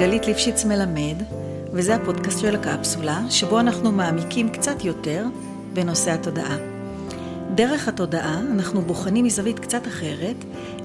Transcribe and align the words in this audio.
גלית 0.00 0.26
ליפשיץ 0.26 0.64
מלמד, 0.64 1.22
וזה 1.72 1.94
הפודקאסט 1.94 2.40
של 2.40 2.54
הקפסולה, 2.54 3.20
שבו 3.30 3.60
אנחנו 3.60 3.92
מעמיקים 3.92 4.48
קצת 4.48 4.84
יותר 4.84 5.26
בנושא 5.72 6.10
התודעה. 6.10 6.56
דרך 7.54 7.88
התודעה 7.88 8.40
אנחנו 8.52 8.82
בוחנים 8.82 9.24
מזווית 9.24 9.58
קצת 9.58 9.86
אחרת 9.86 10.36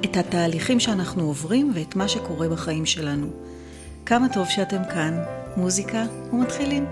את 0.06 0.18
התהליכים 0.18 0.80
שאנחנו 0.80 1.24
עוברים 1.24 1.72
ואת 1.76 1.96
מה 1.96 2.08
שקורה 2.08 2.50
בחיים 2.50 2.86
שלנו. 2.86 3.28
כמה 4.06 4.30
טוב 4.30 4.48
שאתם 4.48 4.82
כאן, 4.94 5.18
מוזיקה 5.58 6.04
ומתחילים. 6.34 6.86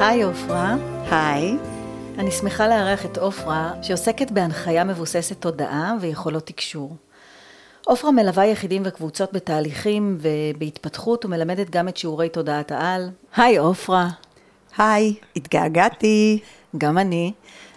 היי 0.00 0.22
עופרה. 0.22 0.76
היי. 1.10 1.71
אני 2.22 2.30
שמחה 2.30 2.68
לארח 2.68 3.06
את 3.06 3.18
עופרה, 3.18 3.72
שעוסקת 3.82 4.30
בהנחיה 4.30 4.84
מבוססת 4.84 5.40
תודעה 5.40 5.94
ויכולות 6.00 6.46
תקשור. 6.46 6.96
עופרה 7.86 8.10
מלווה 8.10 8.46
יחידים 8.46 8.82
וקבוצות 8.84 9.32
בתהליכים 9.32 10.18
ובהתפתחות 10.20 11.24
ומלמדת 11.24 11.70
גם 11.70 11.88
את 11.88 11.96
שיעורי 11.96 12.28
תודעת 12.28 12.72
העל. 12.72 13.10
היי 13.36 13.56
עופרה. 13.56 14.08
היי, 14.78 15.14
התגעגעתי. 15.36 16.38
גם 16.78 16.98
אני. 16.98 17.32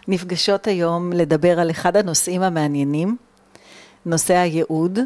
נפגשות 0.07 0.67
היום 0.67 1.13
לדבר 1.13 1.59
על 1.59 1.71
אחד 1.71 1.97
הנושאים 1.97 2.41
המעניינים, 2.41 3.17
נושא 4.05 4.33
הייעוד, 4.33 4.99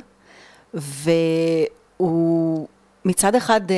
והוא 0.73 2.67
מצד 3.05 3.35
אחד 3.35 3.61
אה, 3.71 3.75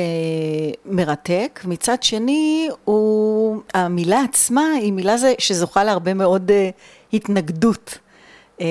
מרתק, 0.84 1.60
מצד 1.64 2.02
שני 2.02 2.68
הוא, 2.84 3.60
המילה 3.74 4.22
עצמה 4.22 4.64
היא 4.80 4.92
מילה 4.92 5.16
זה, 5.16 5.34
שזוכה 5.38 5.84
להרבה 5.84 6.14
מאוד 6.14 6.50
אה, 6.50 6.70
התנגדות 7.12 7.98
אה, 8.60 8.66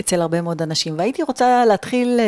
אצל 0.00 0.20
הרבה 0.20 0.40
מאוד 0.40 0.62
אנשים, 0.62 0.98
והייתי 0.98 1.22
רוצה 1.22 1.64
להתחיל 1.64 2.20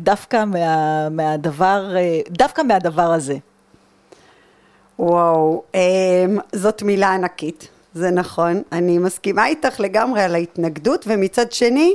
דווקא 0.00 0.44
מה, 0.44 1.08
מהדבר, 1.08 1.94
דווקא 2.30 2.62
מהדבר 2.62 3.12
הזה. 3.12 3.36
וואו, 4.98 5.62
אה, 5.74 5.80
זאת 6.52 6.82
מילה 6.82 7.14
ענקית, 7.14 7.68
זה 7.94 8.10
נכון, 8.10 8.62
אני 8.72 8.98
מסכימה 8.98 9.46
איתך 9.46 9.80
לגמרי 9.80 10.22
על 10.22 10.34
ההתנגדות, 10.34 11.04
ומצד 11.08 11.52
שני, 11.52 11.94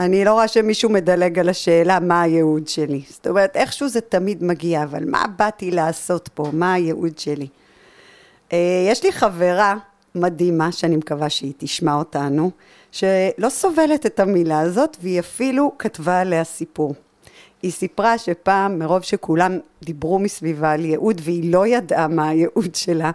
אני 0.00 0.24
לא 0.24 0.32
רואה 0.32 0.48
שמישהו 0.48 0.90
מדלג 0.90 1.38
על 1.38 1.48
השאלה 1.48 2.00
מה 2.00 2.22
הייעוד 2.22 2.68
שלי. 2.68 3.02
זאת 3.08 3.26
אומרת, 3.26 3.56
איכשהו 3.56 3.88
זה 3.88 4.00
תמיד 4.00 4.44
מגיע, 4.44 4.82
אבל 4.82 5.04
מה 5.04 5.24
באתי 5.36 5.70
לעשות 5.70 6.28
פה? 6.34 6.44
מה 6.52 6.72
הייעוד 6.72 7.18
שלי? 7.18 7.46
אה, 8.52 8.86
יש 8.90 9.04
לי 9.04 9.12
חברה 9.12 9.76
מדהימה, 10.14 10.72
שאני 10.72 10.96
מקווה 10.96 11.30
שהיא 11.30 11.52
תשמע 11.58 11.94
אותנו, 11.94 12.50
שלא 12.92 13.48
סובלת 13.48 14.06
את 14.06 14.20
המילה 14.20 14.60
הזאת, 14.60 14.96
והיא 15.02 15.20
אפילו 15.20 15.72
כתבה 15.78 16.20
עליה 16.20 16.44
סיפור. 16.44 16.94
היא 17.62 17.72
סיפרה 17.72 18.18
שפעם, 18.18 18.78
מרוב 18.78 19.02
שכולם 19.02 19.58
דיברו 19.82 20.18
מסביבה 20.18 20.72
על 20.72 20.84
ייעוד, 20.84 21.20
והיא 21.24 21.52
לא 21.52 21.66
ידעה 21.66 22.08
מה 22.08 22.28
הייעוד 22.28 22.74
שלה, 22.74 23.10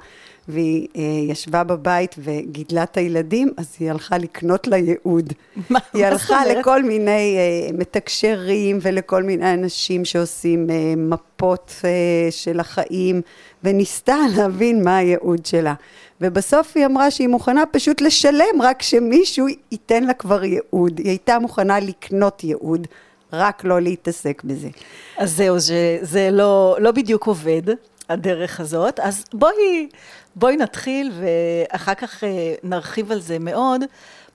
והיא 0.48 0.88
אה, 0.98 1.02
ישבה 1.32 1.64
בבית 1.64 2.16
וגידלה 2.20 2.84
את 2.84 2.98
הילדים, 2.98 3.54
אז 3.58 3.76
היא 3.80 3.92
הלכה 3.92 4.18
לקנות 4.18 4.68
לה 4.68 4.78
ייעוד. 4.78 5.34
מה 5.70 5.80
היא 5.94 6.06
הלכה? 6.06 6.46
לכל 6.46 6.84
מיני 6.84 7.38
אה, 7.38 7.70
מתקשרים 7.74 8.80
ולכל 8.82 9.23
מיני 9.23 9.54
אנשים 9.54 10.06
שעושים 10.06 10.70
אה, 10.70 10.94
מפות 10.98 11.73
אה, 11.84 12.32
של 12.32 12.60
החיים, 12.60 13.22
וניסתה 13.64 14.18
להבין 14.38 14.84
מה 14.84 14.98
הייעוד 14.98 15.46
שלה. 15.46 15.73
ובסוף 16.22 16.72
היא 16.76 16.86
אמרה 16.86 17.11
שהיא 17.11 17.28
מוכנה 17.28 17.64
פשוט 17.72 18.02
לשלם, 18.02 18.61
רק 18.61 18.82
שמישהו 18.82 19.48
ייתן 19.72 20.04
לה 20.04 20.14
כבר 20.14 20.44
ייעוד. 20.44 21.00
היא 21.00 21.10
הייתה 21.10 21.39
מוכנה 21.39 21.80
לקנות 21.80 22.44
ייעוד, 22.44 22.88
רק 23.34 23.64
לא 23.64 23.82
להתעסק 23.82 24.42
בזה. 24.45 24.70
אז 25.17 25.36
זהו, 25.36 25.60
זה, 25.60 25.98
זה 26.02 26.30
לא, 26.32 26.78
לא 26.80 26.92
בדיוק 26.92 27.28
עובד, 27.28 27.61
הדרך 28.10 28.60
הזאת. 28.60 29.00
אז 29.00 29.23
בואי, 29.34 29.88
בואי 30.36 30.58
נתחיל 30.58 31.12
ואחר 31.20 31.94
כך 31.94 32.23
אה, 32.23 32.56
נרחיב 32.64 33.12
על 33.12 33.22
זה 33.22 33.40
מאוד. 33.40 33.84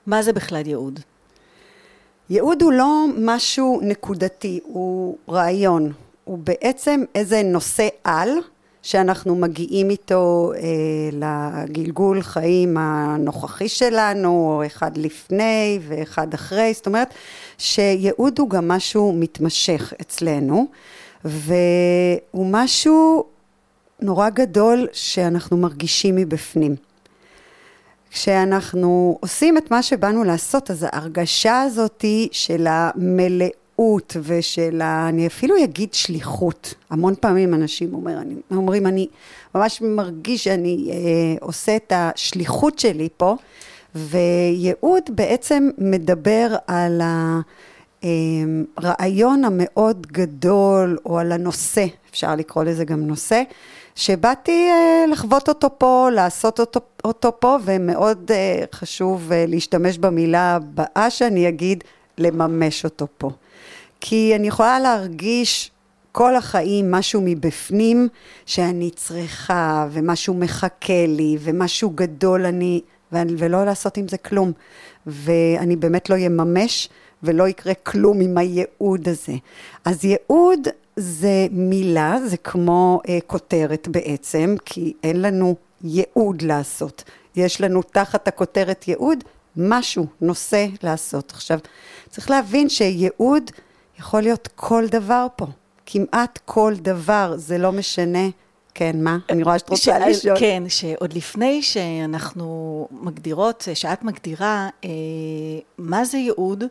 מה 0.07 0.21
זה 0.21 0.33
בכלל 0.33 0.67
ייעוד? 0.67 0.99
ייעוד 2.29 2.61
הוא 2.61 2.71
לא 2.71 3.05
משהו 3.17 3.79
נקודתי, 3.83 4.59
הוא 4.63 5.17
רעיון. 5.29 5.91
הוא 6.23 6.37
בעצם 6.43 7.03
איזה 7.15 7.43
נושא 7.43 7.87
על 8.03 8.29
שאנחנו 8.83 9.35
מגיעים 9.35 9.89
איתו 9.89 10.51
אה, 10.55 10.59
לגלגול 11.11 12.21
חיים 12.21 12.77
הנוכחי 12.77 13.69
שלנו, 13.69 14.63
אחד 14.65 14.97
לפני 14.97 15.79
ואחד 15.87 16.33
אחרי, 16.33 16.73
זאת 16.73 16.87
אומרת 16.87 17.13
שייעוד 17.57 18.39
הוא 18.39 18.49
גם 18.49 18.67
משהו 18.67 19.13
מתמשך 19.15 19.93
אצלנו, 20.01 20.67
והוא 21.25 22.45
משהו 22.51 23.30
נורא 24.01 24.29
גדול 24.29 24.87
שאנחנו 24.93 25.57
מרגישים 25.57 26.15
מבפנים. 26.15 26.75
כשאנחנו 28.11 29.17
עושים 29.19 29.57
את 29.57 29.71
מה 29.71 29.83
שבאנו 29.83 30.23
לעשות, 30.23 30.71
אז 30.71 30.85
ההרגשה 30.91 31.61
הזאתי 31.61 32.29
של 32.31 32.67
המלאות 32.69 34.17
ושל 34.23 34.81
ה... 34.81 35.09
אני 35.09 35.27
אפילו 35.27 35.55
אגיד 35.63 35.93
שליחות. 35.93 36.73
המון 36.89 37.13
פעמים 37.19 37.53
אנשים 37.53 37.93
אומר, 37.93 38.17
אני, 38.17 38.35
אומרים, 38.51 38.87
אני 38.87 39.07
ממש 39.55 39.81
מרגיש 39.81 40.43
שאני 40.43 40.89
אה, 40.91 40.97
עושה 41.41 41.75
את 41.75 41.93
השליחות 41.95 42.79
שלי 42.79 43.09
פה, 43.17 43.35
וייעוד 43.95 45.03
בעצם 45.09 45.69
מדבר 45.77 46.55
על 46.67 47.01
הרעיון 48.77 49.43
המאוד 49.43 50.07
גדול, 50.07 50.97
או 51.05 51.19
על 51.19 51.31
הנושא, 51.31 51.85
אפשר 52.11 52.35
לקרוא 52.35 52.63
לזה 52.63 52.85
גם 52.85 53.07
נושא, 53.07 53.43
שבאתי 53.95 54.69
אה, 54.69 55.05
לחוות 55.11 55.49
אותו 55.49 55.69
פה, 55.77 56.09
לעשות 56.13 56.59
אותו, 56.59 56.79
אותו 57.03 57.31
פה, 57.39 57.57
ומאוד 57.65 58.31
אה, 58.31 58.63
חשוב 58.73 59.31
אה, 59.31 59.45
להשתמש 59.47 59.97
במילה 59.97 60.55
הבאה 60.55 61.09
שאני 61.09 61.49
אגיד, 61.49 61.83
לממש 62.17 62.83
אותו 62.83 63.07
פה. 63.17 63.29
כי 64.01 64.35
אני 64.35 64.47
יכולה 64.47 64.79
להרגיש 64.79 65.71
כל 66.11 66.35
החיים 66.35 66.91
משהו 66.91 67.21
מבפנים 67.25 68.07
שאני 68.45 68.89
צריכה, 68.95 69.87
ומשהו 69.91 70.33
מחכה 70.33 71.05
לי, 71.07 71.37
ומשהו 71.39 71.89
גדול 71.89 72.45
אני, 72.45 72.81
ולא 73.11 73.65
לעשות 73.65 73.97
עם 73.97 74.07
זה 74.07 74.17
כלום. 74.17 74.51
ואני 75.07 75.75
באמת 75.75 76.09
לא 76.09 76.15
יממש, 76.15 76.89
ולא 77.23 77.47
יקרה 77.47 77.73
כלום 77.73 78.21
עם 78.21 78.37
הייעוד 78.37 79.09
הזה. 79.09 79.33
אז 79.85 80.05
ייעוד 80.05 80.67
זה 80.95 81.47
מילה, 81.51 82.17
זה 82.25 82.37
כמו 82.37 83.01
אה, 83.09 83.19
כותרת 83.27 83.87
בעצם, 83.87 84.55
כי 84.65 84.93
אין 85.03 85.21
לנו 85.21 85.55
ייעוד 85.83 86.41
לעשות. 86.41 87.03
יש 87.35 87.61
לנו 87.61 87.81
תחת 87.81 88.27
הכותרת 88.27 88.87
ייעוד 88.87 89.23
משהו, 89.57 90.05
נושא 90.21 90.67
לעשות. 90.83 91.31
עכשיו, 91.31 91.59
צריך 92.09 92.29
להבין 92.29 92.69
שייעוד 92.69 93.51
יכול 93.99 94.21
להיות 94.21 94.49
כל 94.55 94.87
דבר 94.87 95.27
פה. 95.35 95.45
כמעט 95.85 96.39
כל 96.45 96.73
דבר, 96.77 97.33
זה 97.37 97.57
לא 97.57 97.71
משנה. 97.71 98.29
כן, 98.73 99.03
מה? 99.03 99.17
אני 99.29 99.43
רואה 99.43 99.59
שאת 99.59 99.69
רוצה 99.69 99.81
ש- 100.13 100.17
לשאול. 100.17 100.39
כן, 100.39 100.63
שעוד 100.67 101.13
לפני 101.13 101.61
שאנחנו 101.61 102.87
מגדירות, 102.91 103.67
שאת 103.73 104.03
מגדירה 104.03 104.69
אה, 104.85 104.89
מה 105.77 106.05
זה 106.05 106.17
ייעוד, 106.17 106.63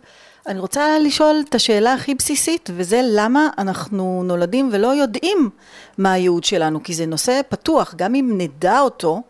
אני 0.47 0.61
רוצה 0.61 0.99
לשאול 0.99 1.43
את 1.49 1.55
השאלה 1.55 1.93
הכי 1.93 2.15
בסיסית, 2.15 2.71
וזה 2.77 3.01
למה 3.05 3.49
אנחנו 3.59 4.23
נולדים 4.25 4.71
ולא 4.73 4.87
יודעים 4.95 5.51
מה 5.99 6.13
הייעוד 6.13 6.45
שלנו, 6.45 6.83
כי 6.83 6.95
זה 6.95 7.07
נושא 7.07 7.41
פתוח, 7.49 7.95
גם 7.97 8.15
אם 8.15 8.35
נדע 8.39 8.81
אותו, 8.81 9.23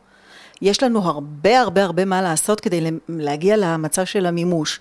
יש 0.62 0.82
לנו 0.82 1.00
הרבה 1.00 1.60
הרבה 1.60 1.84
הרבה 1.84 2.04
מה 2.04 2.22
לעשות 2.22 2.60
כדי 2.60 2.80
להגיע 3.08 3.56
למצב 3.56 4.04
של 4.04 4.26
המימוש. 4.26 4.80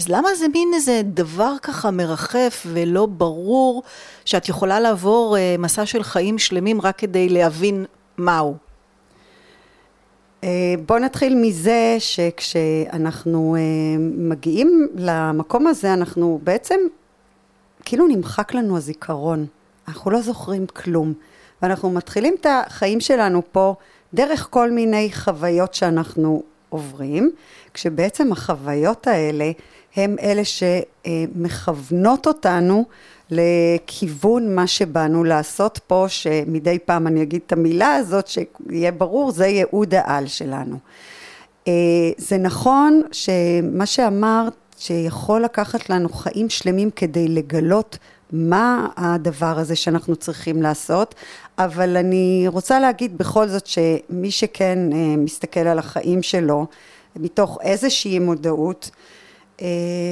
אז 0.00 0.08
למה 0.08 0.34
זה 0.34 0.48
מין 0.48 0.70
איזה 0.74 1.02
דבר 1.04 1.52
ככה 1.62 1.90
מרחף 1.90 2.66
ולא 2.66 3.06
ברור 3.06 3.82
שאת 4.24 4.48
יכולה 4.48 4.80
לעבור 4.80 5.36
אה, 5.36 5.56
מסע 5.58 5.86
של 5.86 6.02
חיים 6.02 6.38
שלמים 6.38 6.80
רק 6.80 6.98
כדי 6.98 7.28
להבין 7.28 7.84
מהו? 8.18 8.56
אה, 10.44 10.48
בוא 10.86 10.98
נתחיל 10.98 11.34
מזה 11.34 11.96
שכשאנחנו 11.98 13.56
אה, 13.58 13.60
מגיעים 13.98 14.88
למקום 14.94 15.66
הזה, 15.66 15.92
אנחנו 15.92 16.40
בעצם, 16.44 16.80
כאילו 17.84 18.06
נמחק 18.06 18.54
לנו 18.54 18.76
הזיכרון. 18.76 19.46
אנחנו 19.88 20.10
לא 20.10 20.20
זוכרים 20.20 20.66
כלום. 20.66 21.12
ואנחנו 21.62 21.90
מתחילים 21.90 22.34
את 22.40 22.46
החיים 22.50 23.00
שלנו 23.00 23.42
פה 23.52 23.74
דרך 24.14 24.46
כל 24.50 24.70
מיני 24.70 25.10
חוויות 25.12 25.74
שאנחנו 25.74 26.42
עוברים, 26.68 27.30
כשבעצם 27.74 28.32
החוויות 28.32 29.06
האלה 29.06 29.50
הם 29.96 30.16
אלה 30.22 30.42
שמכוונות 30.44 32.26
אותנו 32.26 32.84
לכיוון 33.30 34.54
מה 34.54 34.66
שבאנו 34.66 35.24
לעשות 35.24 35.80
פה, 35.86 36.04
שמדי 36.08 36.78
פעם 36.84 37.06
אני 37.06 37.22
אגיד 37.22 37.40
את 37.46 37.52
המילה 37.52 37.94
הזאת, 37.94 38.26
שיהיה 38.26 38.92
ברור, 38.92 39.30
זה 39.30 39.46
ייעוד 39.46 39.94
העל 39.94 40.26
שלנו. 40.26 40.76
אה, 41.68 41.72
זה 42.16 42.38
נכון 42.38 43.02
שמה 43.12 43.86
שאמרת, 43.86 44.52
שיכול 44.80 45.42
לקחת 45.42 45.90
לנו 45.90 46.08
חיים 46.08 46.50
שלמים 46.50 46.90
כדי 46.90 47.28
לגלות 47.28 47.98
מה 48.32 48.88
הדבר 48.96 49.58
הזה 49.58 49.76
שאנחנו 49.76 50.16
צריכים 50.16 50.62
לעשות, 50.62 51.14
אבל 51.58 51.96
אני 51.96 52.44
רוצה 52.48 52.80
להגיד 52.80 53.18
בכל 53.18 53.48
זאת 53.48 53.66
שמי 53.66 54.30
שכן 54.30 54.78
אה, 54.92 55.16
מסתכל 55.16 55.60
על 55.60 55.78
החיים 55.78 56.22
שלו 56.22 56.66
מתוך 57.16 57.58
איזושהי 57.62 58.18
מודעות, 58.18 58.90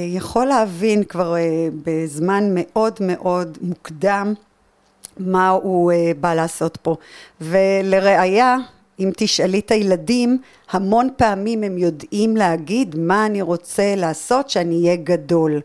יכול 0.08 0.46
להבין 0.46 1.04
כבר 1.04 1.36
אה, 1.36 1.68
בזמן 1.84 2.44
מאוד 2.54 2.94
מאוד 3.00 3.58
מוקדם 3.60 4.34
מה 5.18 5.48
הוא 5.48 5.92
בא 6.20 6.34
לעשות 6.34 6.78
פה. 6.82 6.96
ולראיה, 7.40 8.56
אם 9.00 9.10
תשאלי 9.16 9.58
את 9.58 9.70
הילדים, 9.70 10.38
המון 10.70 11.08
פעמים 11.16 11.62
הם 11.62 11.78
יודעים 11.78 12.36
להגיד 12.36 12.96
מה 12.98 13.26
אני 13.26 13.42
רוצה 13.42 13.94
לעשות 13.96 14.50
שאני 14.50 14.82
אהיה 14.82 14.96
גדול. 14.96 15.60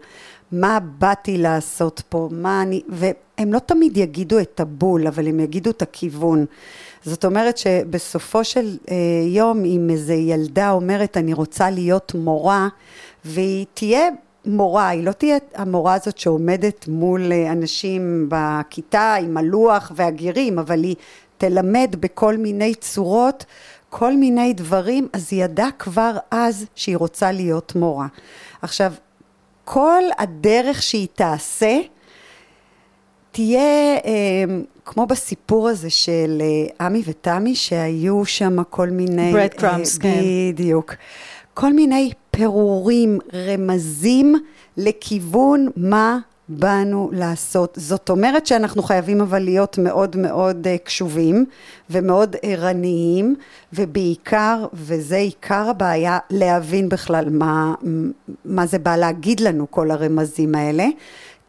מה 0.54 0.80
באתי 0.80 1.38
לעשות 1.38 2.02
פה, 2.10 2.30
מה 2.32 2.62
אני, 2.62 2.82
והם 2.90 3.54
לא 3.54 3.60
תמיד 3.60 3.98
יגידו 3.98 4.40
את 4.40 4.60
הבול, 4.60 5.08
אבל 5.08 5.28
הם 5.28 5.40
יגידו 5.40 5.70
את 5.70 5.82
הכיוון. 5.82 6.46
זאת 7.04 7.26
אומרת 7.26 7.58
שבסופו 7.58 8.44
של 8.44 8.78
אה, 8.92 8.96
יום, 9.28 9.66
אם 9.66 9.88
איזה 9.90 10.14
ילדה 10.14 10.72
אומרת, 10.72 11.18
אני 11.18 11.34
רוצה 11.34 11.70
להיות 11.70 12.12
מורה, 12.16 12.68
והיא 13.26 13.66
תהיה 13.74 14.10
מורה, 14.46 14.88
היא 14.88 15.04
לא 15.04 15.12
תהיה 15.12 15.38
המורה 15.56 15.94
הזאת 15.94 16.18
שעומדת 16.18 16.88
מול 16.88 17.32
אה, 17.32 17.52
אנשים 17.52 18.30
בכיתה 18.30 19.16
עם 19.16 19.38
הלוח 19.38 19.92
והגירים, 19.96 20.60
אבל 20.60 20.84
היא 20.84 20.96
תלמד 21.38 21.96
בכל 22.00 22.38
מיני 22.38 22.76
צורות, 22.76 23.46
כל 23.90 24.14
מיני 24.14 24.54
דברים, 24.54 25.08
אז 25.14 25.28
היא 25.32 25.44
ידעה 25.44 25.72
כבר 25.80 26.18
אז 26.32 26.66
שהיא 26.76 26.98
רוצה 26.98 27.32
להיות 27.32 27.76
מורה. 27.76 28.08
עכשיו, 28.62 28.94
כל 29.66 30.04
הדרך 30.20 30.82
שהיא 30.82 31.08
תעשה 31.14 31.80
תהיה 33.32 33.96
אה, 34.06 34.44
כמו 34.86 35.06
בסיפור 35.06 35.70
הזה 35.70 35.90
של 35.90 36.42
אה, 36.42 36.86
עמי 36.86 37.02
ותמי 37.06 37.56
שהיו 37.56 38.26
שם 38.26 38.64
כל 38.64 38.90
מיני... 38.90 39.34
bread 39.34 39.60
crumbs, 39.60 40.02
כן. 40.02 40.22
בדיוק. 40.54 40.94
כל 41.54 41.74
מיני 41.74 42.12
פירורים, 42.36 43.20
רמזים 43.34 44.36
לכיוון 44.78 45.68
מה 45.76 46.18
באנו 46.50 47.10
לעשות. 47.14 47.78
זאת 47.82 48.10
אומרת 48.10 48.48
שאנחנו 48.48 48.84
חייבים 48.84 49.22
אבל 49.22 49.40
להיות 49.40 49.78
מאוד 49.78 50.16
מאוד 50.16 50.68
uh, 50.68 50.78
קשובים 50.86 51.46
ומאוד 51.90 52.36
ערניים 52.42 53.36
ובעיקר, 53.74 54.66
וזה 54.74 55.16
עיקר 55.18 55.70
הבעיה, 55.70 56.20
להבין 56.30 56.90
בכלל 56.90 57.30
מה, 57.30 57.74
מה 58.46 58.66
זה 58.66 58.80
בא 58.80 58.96
להגיד 58.96 59.40
לנו 59.40 59.72
כל 59.72 59.92
הרמזים 59.92 60.56
האלה. 60.56 60.86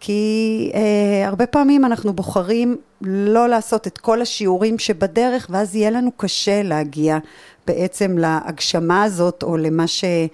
כי 0.01 0.71
uh, 0.73 0.77
הרבה 1.27 1.47
פעמים 1.47 1.85
אנחנו 1.85 2.13
בוחרים 2.13 2.77
לא 3.01 3.49
לעשות 3.49 3.87
את 3.87 3.99
כל 3.99 4.23
השיעורים 4.23 4.79
שבדרך 4.79 5.47
ואז 5.51 5.75
יהיה 5.75 5.91
לנו 5.91 6.11
קשה 6.17 6.63
להגיע 6.63 7.19
בעצם 7.67 8.19
להגשמה 8.19 9.03
הזאת 9.03 9.43
או 9.43 9.57
למה 9.57 9.87
ש... 9.87 10.05
אה, 10.05 10.27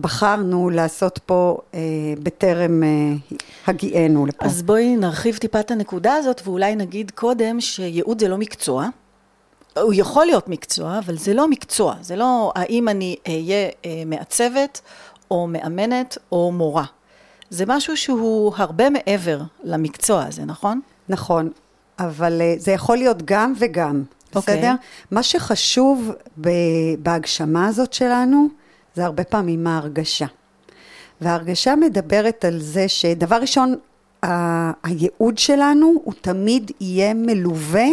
בחרנו 0.00 0.70
לעשות 0.70 1.20
פה 1.26 1.58
אה, 1.74 1.80
בטרם 2.22 2.82
אה, 2.82 2.88
הגיענו 3.66 4.26
לפה. 4.26 4.44
אז 4.44 4.62
בואי 4.62 4.96
נרחיב 4.96 5.36
טיפה 5.36 5.60
את 5.60 5.70
הנקודה 5.70 6.14
הזאת 6.14 6.42
ואולי 6.44 6.76
נגיד 6.76 7.10
קודם 7.10 7.60
שייעוד 7.60 8.20
זה 8.20 8.28
לא 8.28 8.38
מקצוע. 8.38 8.88
הוא 9.82 9.92
יכול 9.96 10.26
להיות 10.26 10.48
מקצוע, 10.48 10.98
אבל 10.98 11.16
זה 11.16 11.34
לא 11.34 11.48
מקצוע, 11.48 11.94
זה 12.00 12.16
לא 12.16 12.52
האם 12.54 12.88
אני 12.88 13.16
אהיה 13.28 13.68
מעצבת 14.06 14.80
או 15.30 15.46
מאמנת 15.46 16.18
או 16.32 16.52
מורה. 16.52 16.84
זה 17.50 17.64
משהו 17.66 17.96
שהוא 17.96 18.52
הרבה 18.56 18.90
מעבר 18.90 19.40
למקצוע 19.64 20.24
הזה, 20.24 20.44
נכון? 20.44 20.80
נכון, 21.08 21.50
אבל 21.98 22.42
זה 22.58 22.72
יכול 22.72 22.96
להיות 22.96 23.22
גם 23.24 23.52
וגם, 23.58 24.02
okay. 24.02 24.36
אוקיי. 24.36 24.56
בסדר? 24.56 24.74
מה 25.10 25.22
שחשוב 25.22 26.12
בהגשמה 26.98 27.66
הזאת 27.66 27.92
שלנו, 27.92 28.48
זה 28.96 29.04
הרבה 29.04 29.24
פעמים 29.24 29.66
ההרגשה. 29.66 30.26
וההרגשה 31.20 31.76
מדברת 31.76 32.44
על 32.44 32.60
זה 32.60 32.88
שדבר 32.88 33.36
ראשון, 33.36 33.74
הייעוד 34.82 35.38
שלנו 35.38 36.00
הוא 36.04 36.14
תמיד 36.20 36.70
יהיה 36.80 37.14
מלווה 37.14 37.86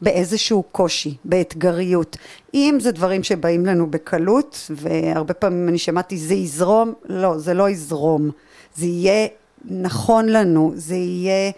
באיזשהו 0.00 0.62
קושי, 0.62 1.16
באתגריות. 1.24 2.16
אם 2.54 2.78
זה 2.80 2.92
דברים 2.92 3.22
שבאים 3.22 3.66
לנו 3.66 3.90
בקלות, 3.90 4.70
והרבה 4.70 5.34
פעמים 5.34 5.68
אני 5.68 5.78
שמעתי 5.78 6.18
זה 6.18 6.34
יזרום, 6.34 6.92
לא, 7.04 7.38
זה 7.38 7.54
לא 7.54 7.70
יזרום. 7.70 8.30
זה 8.74 8.86
יהיה 8.86 9.28
נכון 9.64 10.28
לנו, 10.28 10.72
זה 10.74 10.94
יהיה 10.94 11.50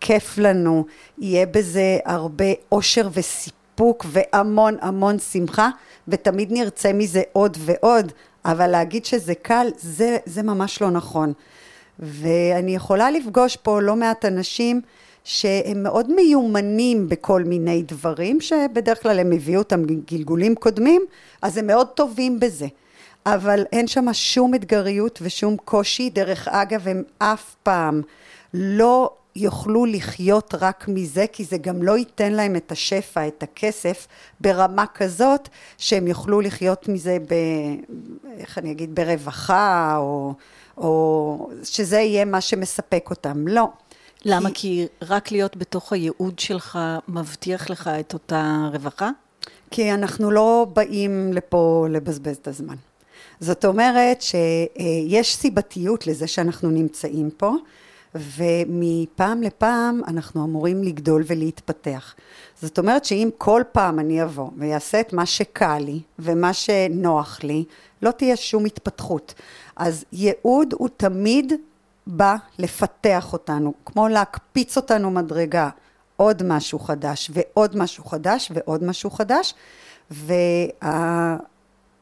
כיף 0.00 0.38
לנו, 0.38 0.84
יהיה 1.18 1.46
בזה 1.46 1.98
הרבה 2.04 2.44
אושר 2.72 3.08
וסיפוק 3.12 4.06
והמון 4.08 4.76
המון 4.80 5.18
שמחה, 5.18 5.68
ותמיד 6.08 6.52
נרצה 6.52 6.92
מזה 6.92 7.22
עוד 7.32 7.56
ועוד, 7.60 8.12
אבל 8.44 8.66
להגיד 8.66 9.04
שזה 9.04 9.34
קל, 9.34 9.66
זה, 9.78 10.16
זה 10.26 10.42
ממש 10.42 10.82
לא 10.82 10.90
נכון. 10.90 11.32
ואני 11.98 12.74
יכולה 12.74 13.10
לפגוש 13.10 13.56
פה 13.56 13.80
לא 13.80 13.96
מעט 13.96 14.24
אנשים 14.24 14.80
שהם 15.24 15.82
מאוד 15.82 16.12
מיומנים 16.12 17.08
בכל 17.08 17.44
מיני 17.44 17.82
דברים, 17.82 18.40
שבדרך 18.40 19.02
כלל 19.02 19.18
הם 19.18 19.32
הביאו 19.32 19.58
אותם 19.58 19.82
גלגולים 19.84 20.54
קודמים, 20.54 21.02
אז 21.42 21.56
הם 21.56 21.66
מאוד 21.66 21.86
טובים 21.88 22.40
בזה. 22.40 22.66
אבל 23.26 23.64
אין 23.72 23.86
שם 23.86 24.12
שום 24.12 24.54
אתגריות 24.54 25.18
ושום 25.22 25.56
קושי. 25.64 26.10
דרך 26.10 26.48
אגב, 26.48 26.88
הם 26.88 27.02
אף 27.18 27.54
פעם 27.62 28.02
לא 28.54 29.10
יוכלו 29.36 29.86
לחיות 29.86 30.54
רק 30.60 30.84
מזה, 30.88 31.24
כי 31.32 31.44
זה 31.44 31.58
גם 31.58 31.82
לא 31.82 31.98
ייתן 31.98 32.32
להם 32.32 32.56
את 32.56 32.72
השפע, 32.72 33.28
את 33.28 33.42
הכסף, 33.42 34.06
ברמה 34.40 34.84
כזאת 34.94 35.48
שהם 35.78 36.06
יוכלו 36.06 36.40
לחיות 36.40 36.88
מזה, 36.88 37.18
ב, 37.28 37.34
איך 38.38 38.58
אני 38.58 38.70
אגיד, 38.72 38.94
ברווחה, 38.94 39.96
או, 39.98 40.34
או 40.76 41.50
שזה 41.64 41.98
יהיה 41.98 42.24
מה 42.24 42.40
שמספק 42.40 43.06
אותם. 43.10 43.48
לא. 43.48 43.68
למה? 44.24 44.48
כי... 44.48 44.54
כי 44.54 44.86
רק 45.02 45.32
להיות 45.32 45.56
בתוך 45.56 45.92
הייעוד 45.92 46.38
שלך 46.38 46.78
מבטיח 47.08 47.70
לך 47.70 47.90
את 48.00 48.12
אותה 48.12 48.68
רווחה? 48.72 49.10
כי 49.70 49.92
אנחנו 49.92 50.30
לא 50.30 50.66
באים 50.72 51.32
לפה 51.32 51.86
לבזבז 51.90 52.36
את 52.36 52.48
הזמן. 52.48 52.74
זאת 53.40 53.64
אומרת 53.64 54.22
שיש 54.22 55.36
סיבתיות 55.36 56.06
לזה 56.06 56.26
שאנחנו 56.26 56.70
נמצאים 56.70 57.30
פה. 57.36 57.54
ומפעם 58.14 59.42
לפעם 59.42 60.00
אנחנו 60.08 60.44
אמורים 60.44 60.82
לגדול 60.82 61.22
ולהתפתח. 61.26 62.14
זאת 62.62 62.78
אומרת 62.78 63.04
שאם 63.04 63.30
כל 63.38 63.62
פעם 63.72 63.98
אני 63.98 64.22
אבוא 64.22 64.50
ויעשה 64.56 65.00
את 65.00 65.12
מה 65.12 65.26
שקל 65.26 65.78
לי 65.78 66.00
ומה 66.18 66.52
שנוח 66.52 67.40
לי, 67.42 67.64
לא 68.02 68.10
תהיה 68.10 68.36
שום 68.36 68.64
התפתחות. 68.64 69.34
אז 69.76 70.04
ייעוד 70.12 70.74
הוא 70.78 70.88
תמיד 70.96 71.52
בא 72.06 72.36
לפתח 72.58 73.32
אותנו, 73.32 73.72
כמו 73.86 74.08
להקפיץ 74.08 74.76
אותנו 74.76 75.10
מדרגה, 75.10 75.68
עוד 76.16 76.42
משהו 76.42 76.78
חדש 76.78 77.30
ועוד 77.34 77.76
משהו 77.76 78.04
חדש 78.04 78.52
ועוד 78.54 78.84
משהו 78.84 79.10
חדש, 79.10 79.54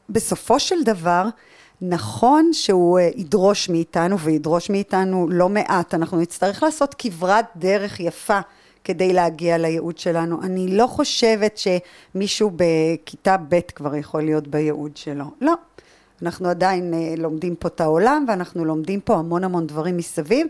ובסופו 0.09 0.61
של 0.61 0.83
דבר 0.85 1.29
נכון 1.83 2.53
שהוא 2.53 2.99
אה, 2.99 3.11
ידרוש 3.17 3.69
מאיתנו 3.69 4.19
וידרוש 4.19 4.71
מאיתנו 4.71 5.29
לא 5.31 5.49
מעט, 5.49 5.95
אנחנו 5.95 6.21
נצטרך 6.21 6.63
לעשות 6.63 6.95
כברת 6.99 7.45
דרך 7.57 8.01
יפה 8.01 8.41
כדי 8.85 9.13
להגיע 9.13 9.59
לייעוד 9.59 9.99
שלנו. 9.99 10.43
אני 10.43 10.77
לא 10.77 10.87
חושבת 10.87 11.59
שמישהו 11.59 12.51
בכיתה 12.57 13.37
ב' 13.49 13.61
כבר 13.61 13.97
יכול 13.97 14.23
להיות 14.23 14.49
בייעוד 14.49 14.97
שלו, 14.97 15.25
לא. 15.41 15.55
אנחנו 16.23 16.49
עדיין 16.49 16.95
אה, 16.95 17.15
לומדים 17.17 17.55
פה 17.55 17.69
את 17.69 17.81
העולם 17.81 18.25
ואנחנו 18.29 18.65
לומדים 18.65 19.01
פה 19.01 19.17
המון 19.17 19.45
המון 19.45 19.67
דברים 19.67 19.97
מסביב, 19.97 20.47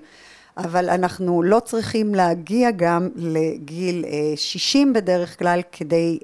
אבל 0.57 0.91
אנחנו 0.91 1.43
לא 1.43 1.61
צריכים 1.61 2.15
להגיע 2.15 2.71
גם 2.71 3.09
לגיל 3.17 4.05
60 4.37 4.89
אה, 4.89 4.95
בדרך 4.95 5.39
כלל 5.39 5.61
כדי 5.73 6.19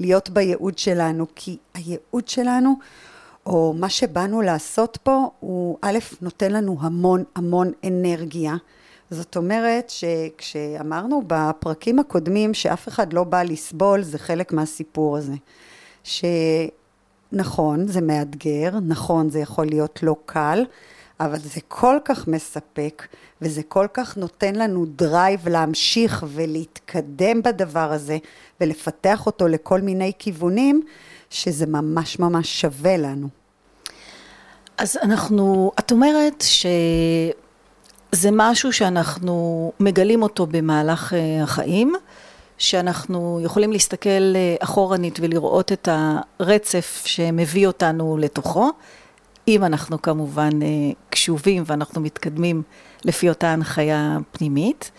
להיות 0.00 0.30
בייעוד 0.30 0.78
שלנו, 0.78 1.26
כי 1.34 1.56
הייעוד 1.74 2.28
שלנו 2.28 2.76
או 3.46 3.74
מה 3.76 3.88
שבאנו 3.88 4.42
לעשות 4.42 4.98
פה, 5.02 5.30
הוא 5.40 5.78
א', 5.82 5.98
נותן 6.20 6.52
לנו 6.52 6.76
המון 6.80 7.24
המון 7.36 7.72
אנרגיה. 7.84 8.56
זאת 9.10 9.36
אומרת 9.36 9.90
שכשאמרנו 9.90 11.22
בפרקים 11.26 11.98
הקודמים 11.98 12.54
שאף 12.54 12.88
אחד 12.88 13.12
לא 13.12 13.24
בא 13.24 13.42
לסבול, 13.42 14.02
זה 14.02 14.18
חלק 14.18 14.52
מהסיפור 14.52 15.16
הזה. 15.16 15.34
שנכון, 16.04 17.86
זה 17.86 18.00
מאתגר, 18.00 18.70
נכון, 18.86 19.30
זה 19.30 19.38
יכול 19.38 19.66
להיות 19.66 20.02
לא 20.02 20.16
קל, 20.26 20.64
אבל 21.20 21.38
זה 21.38 21.60
כל 21.68 21.96
כך 22.04 22.28
מספק, 22.28 23.06
וזה 23.42 23.62
כל 23.62 23.86
כך 23.92 24.16
נותן 24.16 24.54
לנו 24.54 24.86
drive 24.86 25.48
להמשיך 25.48 26.26
ולהתקדם 26.28 27.42
בדבר 27.42 27.92
הזה, 27.92 28.18
ולפתח 28.60 29.26
אותו 29.26 29.48
לכל 29.48 29.80
מיני 29.80 30.12
כיוונים, 30.18 30.82
שזה 31.30 31.66
ממש 31.66 32.18
ממש 32.18 32.60
שווה 32.60 32.96
לנו. 32.96 33.28
אז 34.78 34.98
אנחנו, 35.02 35.72
את 35.78 35.92
אומרת 35.92 36.44
שזה 36.46 38.30
משהו 38.32 38.72
שאנחנו 38.72 39.72
מגלים 39.80 40.22
אותו 40.22 40.46
במהלך 40.46 41.14
אה, 41.14 41.42
החיים, 41.42 41.94
שאנחנו 42.58 43.40
יכולים 43.44 43.72
להסתכל 43.72 44.08
אה, 44.08 44.56
אחורנית 44.60 45.18
ולראות 45.22 45.72
את 45.72 45.88
הרצף 46.40 47.02
שמביא 47.06 47.66
אותנו 47.66 48.16
לתוכו, 48.20 48.70
אם 49.48 49.64
אנחנו 49.64 50.02
כמובן 50.02 50.62
אה, 50.62 50.68
קשובים 51.10 51.62
ואנחנו 51.66 52.00
מתקדמים 52.00 52.62
לפי 53.04 53.28
אותה 53.28 53.48
הנחיה 53.48 54.18
פנימית, 54.32 54.90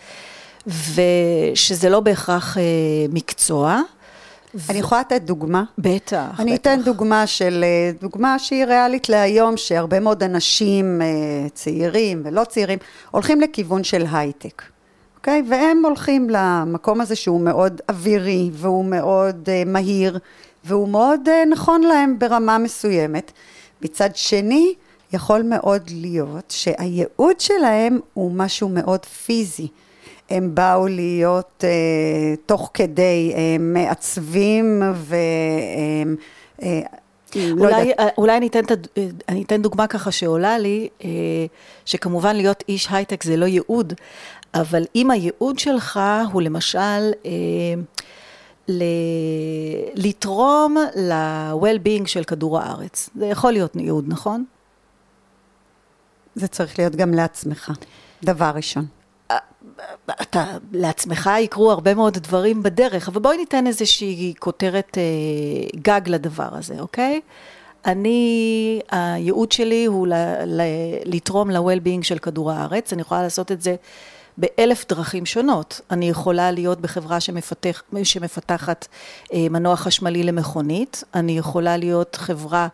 ושזה 0.66 1.88
לא 1.88 2.00
בהכרח 2.00 2.56
מקצוע. 3.08 3.80
אני 4.70 4.78
יכולה 4.78 5.00
לתת 5.00 5.22
דוגמה? 5.22 5.64
בטח, 5.78 6.40
אני 6.40 6.52
בטח. 6.52 6.60
אתן 6.60 6.82
דוגמה 6.82 7.26
של, 7.26 7.64
אה, 7.64 7.90
דוגמה 8.00 8.38
שהיא 8.38 8.64
ריאלית 8.64 9.08
להיום, 9.08 9.56
שהרבה 9.56 10.00
מאוד 10.00 10.22
אנשים 10.22 11.02
אה, 11.02 11.48
צעירים 11.54 12.22
ולא 12.24 12.44
צעירים 12.44 12.78
הולכים 13.10 13.40
לכיוון 13.40 13.84
של 13.84 14.04
הייטק, 14.12 14.62
אוקיי? 15.16 15.42
והם 15.48 15.84
הולכים 15.84 16.30
למקום 16.30 17.00
הזה 17.00 17.16
שהוא 17.16 17.40
מאוד 17.40 17.80
אווירי 17.88 18.50
והוא 18.52 18.84
מאוד 18.84 19.48
uh, 19.48 19.68
מהיר 19.68 20.18
והוא 20.64 20.88
מאוד 20.88 21.20
uh, 21.26 21.48
נכון 21.50 21.82
להם 21.82 22.18
ברמה 22.18 22.58
מסוימת. 22.58 23.32
מצד 23.82 24.16
שני, 24.16 24.74
יכול 25.12 25.42
מאוד 25.42 25.82
להיות 25.90 26.44
שהייעוד 26.48 27.40
שלהם 27.40 28.00
הוא 28.14 28.32
משהו 28.32 28.68
מאוד 28.68 29.04
פיזי. 29.04 29.68
הם 30.30 30.54
באו 30.54 30.86
להיות 30.86 31.64
אה, 31.64 32.34
תוך 32.46 32.70
כדי 32.74 33.32
אה, 33.34 33.56
מעצבים 33.58 34.82
ו... 34.94 35.16
אה, 36.62 36.80
לא 37.36 37.64
אולי, 37.64 37.88
לא 37.98 38.04
אולי 38.18 38.36
אני, 38.36 38.46
אתן, 38.46 38.60
אני 39.28 39.42
אתן 39.42 39.62
דוגמה 39.62 39.86
ככה 39.86 40.10
שעולה 40.10 40.58
לי, 40.58 40.88
אה, 41.04 41.08
שכמובן 41.84 42.36
להיות 42.36 42.64
איש 42.68 42.88
הייטק 42.90 43.22
זה 43.24 43.36
לא 43.36 43.46
ייעוד, 43.46 43.92
אבל 44.54 44.82
אם 44.94 45.10
הייעוד 45.10 45.58
שלך 45.58 46.00
הוא 46.32 46.42
למשל 46.42 46.78
אה, 46.78 47.30
ל... 48.68 48.82
לתרום 49.94 50.76
ל-well-being 50.96 52.06
של 52.06 52.24
כדור 52.24 52.58
הארץ, 52.60 53.10
זה 53.14 53.26
יכול 53.26 53.52
להיות 53.52 53.76
ייעוד, 53.76 54.04
נכון? 54.08 54.44
זה 56.34 56.48
צריך 56.48 56.78
להיות 56.78 56.96
גם 56.96 57.14
לעצמך, 57.14 57.72
דבר 58.24 58.50
ראשון. 58.54 58.97
אתה, 60.22 60.44
לעצמך 60.72 61.30
יקרו 61.40 61.70
הרבה 61.70 61.94
מאוד 61.94 62.18
דברים 62.18 62.62
בדרך, 62.62 63.08
אבל 63.08 63.20
בואי 63.20 63.36
ניתן 63.36 63.66
איזושהי 63.66 64.34
כותרת 64.38 64.98
אה, 64.98 65.80
גג 65.80 66.00
לדבר 66.06 66.48
הזה, 66.52 66.74
אוקיי? 66.80 67.20
אני, 67.86 68.80
הייעוד 68.90 69.52
שלי 69.52 69.84
הוא 69.84 70.06
ל, 70.06 70.12
ל, 70.46 70.62
לתרום 71.04 71.50
ל-well-being 71.50 72.02
של 72.02 72.18
כדור 72.18 72.52
הארץ, 72.52 72.92
אני 72.92 73.02
יכולה 73.02 73.22
לעשות 73.22 73.52
את 73.52 73.62
זה 73.62 73.76
באלף 74.38 74.84
דרכים 74.88 75.26
שונות. 75.26 75.80
אני 75.90 76.08
יכולה 76.08 76.50
להיות 76.50 76.80
בחברה 76.80 77.20
שמפתח, 77.20 77.82
שמפתחת 78.04 78.88
אה, 79.32 79.46
מנוע 79.50 79.76
חשמלי 79.76 80.22
למכונית, 80.22 81.04
אני 81.14 81.38
יכולה 81.38 81.76
להיות 81.76 82.16
חברה, 82.16 82.68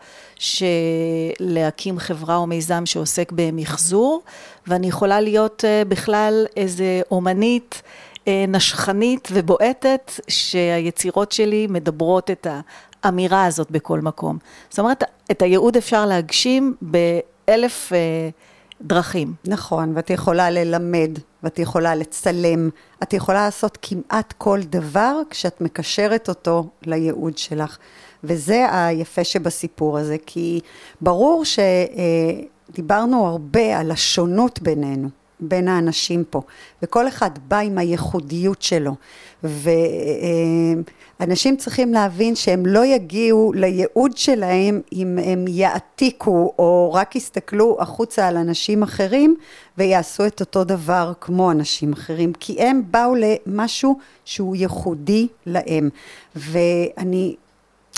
להקים 1.41 1.99
חברה 1.99 2.37
או 2.37 2.47
מיזם 2.47 2.87
שעוסק 2.87 3.33
במחזור, 3.33 4.23
ואני 4.67 4.87
יכולה 4.87 5.21
להיות 5.21 5.65
אה, 5.65 5.83
בכלל 5.89 6.47
איזה 6.57 7.03
אומנית 7.11 7.83
אה, 8.29 8.45
נשכנית 8.49 9.29
ובועטת, 9.33 10.13
שהיצירות 10.29 11.33
שלי 11.33 11.67
מדברות 11.71 12.31
את 12.31 12.47
האמירה 13.03 13.45
הזאת 13.45 13.71
בכל 13.71 14.01
מקום. 14.01 14.39
זאת 14.71 14.79
אומרת, 14.79 15.05
את 15.31 15.43
הייעוד 15.43 15.77
אפשר 15.77 16.07
להגשים 16.07 16.75
באלף... 16.83 17.93
דרכים. 18.83 19.35
נכון, 19.47 19.93
ואת 19.97 20.11
יכולה 20.11 20.51
ללמד, 20.51 21.11
ואת 21.43 21.59
יכולה 21.59 21.95
לצלם, 21.95 22.71
את 23.03 23.13
יכולה 23.13 23.45
לעשות 23.45 23.79
כמעט 23.83 24.35
כל 24.39 24.61
דבר 24.63 25.21
כשאת 25.31 25.61
מקשרת 25.61 26.29
אותו 26.29 26.69
לייעוד 26.87 27.39
שלך. 27.39 27.79
וזה 28.25 28.67
היפה 28.71 29.25
שבסיפור 29.25 29.99
הזה, 29.99 30.17
כי 30.27 30.61
ברור 31.01 31.45
שדיברנו 31.45 33.27
הרבה 33.27 33.79
על 33.79 33.91
השונות 33.91 34.63
בינינו. 34.63 35.09
בין 35.41 35.69
האנשים 35.69 36.25
פה, 36.31 36.43
וכל 36.83 37.09
אחד 37.09 37.31
בא 37.49 37.59
עם 37.59 37.79
הייחודיות 37.79 38.63
שלו, 38.63 38.95
ואנשים 41.21 41.57
צריכים 41.57 41.93
להבין 41.93 42.37
שהם 42.37 42.67
לא 42.67 42.85
יגיעו 42.85 43.53
לייעוד 43.53 44.17
שלהם 44.17 44.81
אם 44.93 45.19
הם 45.25 45.45
יעתיקו 45.49 46.55
או 46.59 46.93
רק 46.95 47.17
יסתכלו 47.17 47.77
החוצה 47.81 48.29
על 48.29 48.37
אנשים 48.37 48.83
אחרים 48.83 49.37
ויעשו 49.79 50.27
את 50.27 50.41
אותו 50.41 50.65
דבר 50.65 51.13
כמו 51.21 51.51
אנשים 51.51 51.93
אחרים, 51.93 52.33
כי 52.33 52.63
הם 52.63 52.83
באו 52.91 53.15
למשהו 53.15 53.99
שהוא 54.25 54.57
ייחודי 54.57 55.29
להם, 55.47 55.89
ואני 56.37 57.35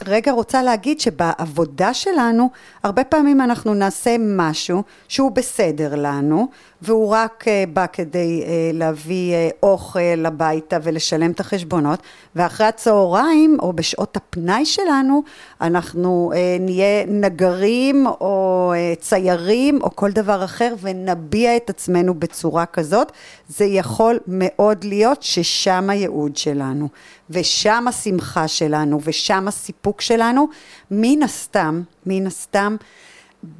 רגע 0.04 0.32
רוצה 0.32 0.62
להגיד 0.62 1.00
שבעבודה 1.00 1.94
שלנו, 1.94 2.50
הרבה 2.82 3.04
פעמים 3.04 3.40
אנחנו 3.40 3.74
נעשה 3.74 4.16
משהו 4.18 4.82
שהוא 5.08 5.30
בסדר 5.30 5.94
לנו, 5.94 6.48
והוא 6.82 7.08
רק 7.08 7.44
uh, 7.44 7.70
בא 7.72 7.86
כדי 7.92 8.42
uh, 8.44 8.48
להביא 8.76 9.34
uh, 9.34 9.54
אוכל 9.62 10.26
הביתה 10.26 10.78
ולשלם 10.82 11.30
את 11.30 11.40
החשבונות, 11.40 12.00
ואחרי 12.36 12.66
הצהריים 12.66 13.56
או 13.62 13.72
בשעות 13.72 14.16
הפנאי 14.16 14.64
שלנו, 14.64 15.22
אנחנו 15.60 16.32
נהיה 16.60 17.06
נגרים 17.06 18.06
או 18.06 18.72
ציירים 19.00 19.78
או 19.82 19.96
כל 19.96 20.10
דבר 20.10 20.44
אחר 20.44 20.74
ונביע 20.80 21.56
את 21.56 21.70
עצמנו 21.70 22.14
בצורה 22.14 22.66
כזאת. 22.66 23.12
זה 23.48 23.64
יכול 23.64 24.18
מאוד 24.26 24.84
להיות 24.84 25.22
ששם 25.22 25.90
הייעוד 25.90 26.36
שלנו, 26.36 26.88
ושם 27.30 27.84
השמחה 27.88 28.48
שלנו, 28.48 29.00
ושם 29.04 29.48
הסיפוק 29.48 30.00
שלנו. 30.00 30.48
מן 30.90 31.22
הסתם, 31.22 31.82
מן 32.06 32.26
הסתם, 32.26 32.76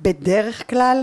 בדרך 0.03 0.71
כלל, 0.71 1.03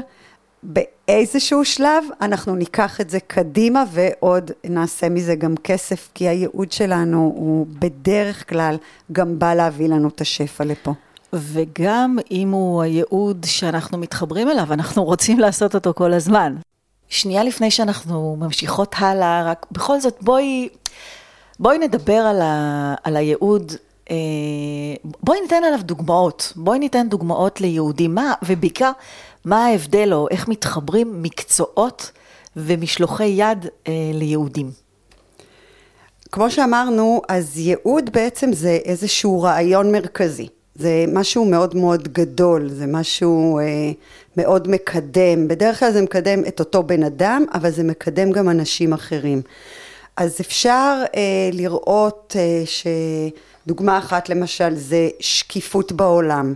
באיזשהו 0.63 1.65
שלב 1.65 2.03
אנחנו 2.21 2.55
ניקח 2.55 3.01
את 3.01 3.09
זה 3.09 3.19
קדימה 3.19 3.83
ועוד 3.91 4.51
נעשה 4.63 5.09
מזה 5.09 5.35
גם 5.35 5.55
כסף, 5.63 6.09
כי 6.13 6.27
הייעוד 6.27 6.71
שלנו 6.71 7.33
הוא 7.35 7.67
בדרך 7.79 8.49
כלל 8.49 8.77
גם 9.11 9.39
בא 9.39 9.53
להביא 9.53 9.87
לנו 9.87 10.07
את 10.07 10.21
השפע 10.21 10.63
לפה. 10.63 10.93
וגם 11.33 12.17
אם 12.31 12.51
הוא 12.51 12.81
הייעוד 12.81 13.45
שאנחנו 13.45 13.97
מתחברים 13.97 14.49
אליו, 14.49 14.73
אנחנו 14.73 15.03
רוצים 15.03 15.39
לעשות 15.39 15.75
אותו 15.75 15.93
כל 15.93 16.13
הזמן. 16.13 16.55
שנייה 17.09 17.43
לפני 17.43 17.71
שאנחנו 17.71 18.35
ממשיכות 18.39 18.95
הלאה, 18.97 19.43
רק 19.43 19.65
בכל 19.71 19.99
זאת 19.99 20.17
בואי, 20.21 20.69
בואי 21.59 21.77
נדבר 21.77 22.13
על, 22.13 22.41
ה, 22.41 22.95
על 23.03 23.15
הייעוד 23.15 23.71
אה, 24.11 24.15
בואי 25.23 25.41
ניתן 25.41 25.63
עליו 25.63 25.79
דוגמאות, 25.83 26.53
בואי 26.55 26.79
ניתן 26.79 27.09
דוגמאות 27.09 27.61
ליהודים, 27.61 28.15
מה, 28.15 28.33
ובעיקר, 28.45 28.91
מה 29.45 29.65
ההבדל 29.65 30.13
או 30.13 30.27
איך 30.31 30.47
מתחברים 30.47 31.23
מקצועות 31.23 32.11
ומשלוחי 32.55 33.25
יד 33.25 33.67
אה, 33.87 33.93
ליהודים. 34.13 34.71
כמו 36.31 36.51
שאמרנו, 36.51 37.21
אז 37.29 37.57
ייעוד 37.57 38.09
בעצם 38.13 38.53
זה 38.53 38.79
איזשהו 38.85 39.41
רעיון 39.41 39.91
מרכזי. 39.91 40.47
זה 40.75 41.05
משהו 41.13 41.45
מאוד 41.45 41.75
מאוד 41.75 42.07
גדול, 42.07 42.69
זה 42.69 42.85
משהו 42.87 43.59
אה, 43.59 43.91
מאוד 44.37 44.67
מקדם. 44.67 45.47
בדרך 45.47 45.79
כלל 45.79 45.91
זה 45.91 46.01
מקדם 46.01 46.39
את 46.47 46.59
אותו 46.59 46.83
בן 46.83 47.03
אדם, 47.03 47.45
אבל 47.53 47.71
זה 47.71 47.83
מקדם 47.83 48.31
גם 48.31 48.49
אנשים 48.49 48.93
אחרים. 48.93 49.41
אז 50.17 50.41
אפשר 50.41 51.03
אה, 51.15 51.49
לראות 51.53 52.35
אה, 52.39 52.63
שדוגמה 53.65 53.97
אחת 53.97 54.29
למשל 54.29 54.75
זה 54.75 55.09
שקיפות 55.19 55.91
בעולם. 55.91 56.53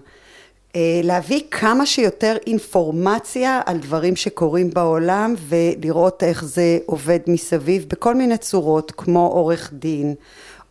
אה, 0.76 1.02
להביא 1.04 1.42
כמה 1.52 1.86
שיותר 1.86 2.38
אינפורמציה 2.48 3.62
על 3.66 3.78
דברים 3.78 4.16
שקורים 4.16 4.70
בעולם 4.70 5.36
ולראות 5.40 6.24
איך 6.24 6.46
זה 6.46 6.78
עובד 6.86 7.20
מסביב 7.28 7.86
בכל 7.90 8.16
מיני 8.16 8.38
צורות 8.38 8.92
כמו 8.98 9.28
עורך 9.28 9.74
דין 9.74 10.16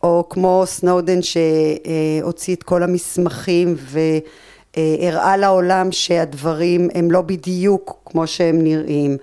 או 0.03 0.25
כמו 0.29 0.63
סנודן 0.65 1.19
שהוציא 1.21 2.55
את 2.55 2.63
כל 2.63 2.83
המסמכים 2.83 3.75
והראה 4.77 5.37
לעולם 5.37 5.91
שהדברים 5.91 6.89
הם 6.93 7.11
לא 7.11 7.21
בדיוק 7.21 7.97
כמו 8.05 8.27
שהם 8.27 8.63
נראים 8.63 9.17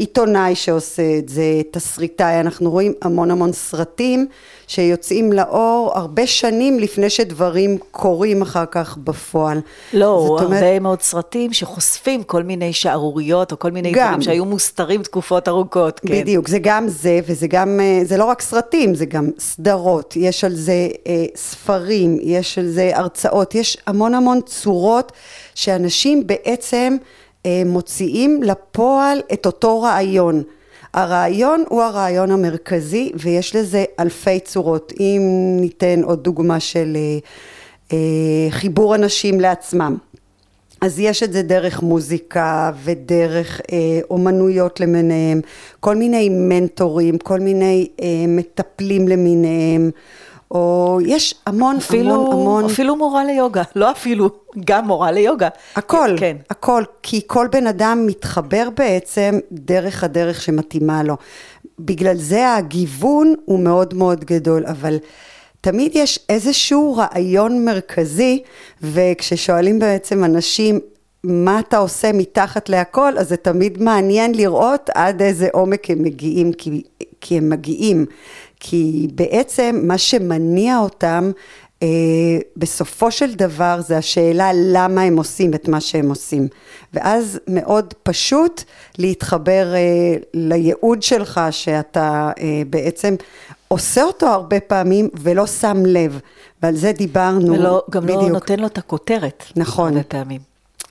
עיתונאי 0.00 0.54
שעושה 0.54 1.18
את 1.18 1.28
זה, 1.28 1.60
תסריטאי, 1.70 2.40
אנחנו 2.40 2.70
רואים 2.70 2.92
המון 3.02 3.30
המון 3.30 3.52
סרטים 3.52 4.26
שיוצאים 4.66 5.32
לאור 5.32 5.92
הרבה 5.94 6.26
שנים 6.26 6.78
לפני 6.78 7.10
שדברים 7.10 7.78
קורים 7.90 8.42
אחר 8.42 8.64
כך 8.70 8.96
בפועל. 8.96 9.60
לא, 9.92 10.06
הרבה 10.06 10.44
אומרת, 10.44 10.80
מאוד 10.80 11.02
סרטים 11.02 11.52
שחושפים 11.52 12.22
כל 12.22 12.42
מיני 12.42 12.72
שערוריות 12.72 13.52
או 13.52 13.58
כל 13.58 13.70
מיני 13.70 13.92
גם, 13.92 14.06
דברים 14.06 14.22
שהיו 14.22 14.44
מוסתרים 14.44 15.02
תקופות 15.02 15.48
ארוכות. 15.48 16.00
כן. 16.00 16.20
בדיוק, 16.20 16.48
זה 16.48 16.58
גם 16.58 16.88
זה 16.88 17.20
וזה 17.26 17.46
גם, 17.46 17.80
אה, 17.82 18.00
זה 18.04 18.16
לא 18.16 18.24
רק 18.24 18.42
סרטים, 18.42 18.94
זה 18.94 19.06
גם 19.06 19.30
סדרות, 19.38 20.16
יש 20.16 20.44
על 20.44 20.54
זה 20.54 20.88
אה, 21.06 21.24
ספרים, 21.36 22.18
יש 22.22 22.58
על 22.58 22.68
זה 22.68 22.90
הרצאות, 22.94 23.54
יש 23.54 23.76
המון 23.86 24.14
המון 24.14 24.40
צורות 24.46 25.12
שאנשים 25.54 26.26
בעצם 26.26 26.96
מוציאים 27.66 28.42
לפועל 28.42 29.20
את 29.32 29.46
אותו 29.46 29.82
רעיון. 29.82 30.42
הרעיון 30.94 31.64
הוא 31.68 31.82
הרעיון 31.82 32.30
המרכזי 32.30 33.12
ויש 33.14 33.56
לזה 33.56 33.84
אלפי 34.00 34.40
צורות. 34.40 34.92
אם 35.00 35.22
ניתן 35.60 36.02
עוד 36.02 36.24
דוגמה 36.24 36.60
של 36.60 36.96
אה, 36.96 37.18
אה, 37.92 38.50
חיבור 38.50 38.94
אנשים 38.94 39.40
לעצמם. 39.40 39.96
אז 40.80 40.98
יש 40.98 41.22
את 41.22 41.32
זה 41.32 41.42
דרך 41.42 41.82
מוזיקה 41.82 42.70
ודרך 42.84 43.60
אה, 43.72 44.00
אומנויות 44.10 44.80
למיניהם, 44.80 45.40
כל 45.80 45.96
מיני 45.96 46.28
מנטורים, 46.28 47.18
כל 47.18 47.40
מיני 47.40 47.88
אה, 48.00 48.06
מטפלים 48.28 49.08
למיניהם, 49.08 49.90
או 50.50 50.98
יש 51.06 51.34
המון 51.46 51.76
אפילו, 51.76 52.14
המון 52.14 52.32
המון... 52.32 52.64
אפילו 52.64 52.96
מורה 52.96 53.24
ליוגה, 53.24 53.62
לא 53.76 53.90
אפילו, 53.90 54.30
גם 54.64 54.86
מורה 54.86 55.10
ליוגה. 55.10 55.48
הכל, 55.76 56.10
כן. 56.18 56.36
הכל, 56.50 56.82
כי 57.02 57.20
כל 57.26 57.48
בן 57.52 57.66
אדם 57.66 58.06
מתחבר 58.06 58.68
בעצם 58.76 59.38
דרך 59.52 60.04
הדרך 60.04 60.42
שמתאימה 60.42 61.02
לו. 61.02 61.16
בגלל 61.78 62.16
זה 62.16 62.54
הגיוון 62.54 63.34
הוא 63.44 63.60
מאוד 63.60 63.94
מאוד 63.94 64.24
גדול, 64.24 64.66
אבל 64.66 64.96
תמיד 65.60 65.92
יש 65.94 66.18
איזשהו 66.28 66.96
רעיון 66.96 67.64
מרכזי, 67.64 68.42
וכששואלים 68.82 69.78
בעצם 69.78 70.24
אנשים, 70.24 70.80
מה 71.24 71.58
אתה 71.58 71.78
עושה 71.78 72.12
מתחת 72.12 72.68
להכל, 72.68 73.18
אז 73.18 73.28
זה 73.28 73.36
תמיד 73.36 73.82
מעניין 73.82 74.34
לראות 74.34 74.90
עד 74.94 75.22
איזה 75.22 75.48
עומק 75.52 75.90
הם 75.90 76.02
מגיעים, 76.02 76.52
כי, 76.52 76.82
כי 77.20 77.36
הם 77.38 77.50
מגיעים. 77.50 78.06
כי 78.60 79.08
בעצם 79.14 79.80
מה 79.82 79.98
שמניע 79.98 80.78
אותם 80.78 81.30
אה, 81.82 81.88
בסופו 82.56 83.10
של 83.10 83.34
דבר 83.34 83.80
זה 83.80 83.96
השאלה 83.96 84.50
למה 84.54 85.02
הם 85.02 85.16
עושים 85.16 85.54
את 85.54 85.68
מה 85.68 85.80
שהם 85.80 86.08
עושים. 86.08 86.48
ואז 86.94 87.40
מאוד 87.48 87.94
פשוט 88.02 88.62
להתחבר 88.98 89.74
אה, 89.74 90.16
לייעוד 90.34 91.02
שלך 91.02 91.40
שאתה 91.50 92.30
אה, 92.40 92.62
בעצם 92.70 93.14
עושה 93.68 94.02
אותו 94.02 94.26
הרבה 94.26 94.60
פעמים 94.60 95.08
ולא 95.14 95.46
שם 95.46 95.86
לב. 95.86 96.20
ועל 96.62 96.76
זה 96.76 96.92
דיברנו. 96.92 97.52
ולא, 97.52 97.82
גם 97.90 98.06
לא 98.06 98.14
בדיוק. 98.14 98.22
לא 98.22 98.28
נותן 98.28 98.58
לו 98.58 98.66
את 98.66 98.78
הכותרת. 98.78 99.44
נכון. 99.56 99.86
הרבה 99.86 100.02
פעמים. 100.02 100.40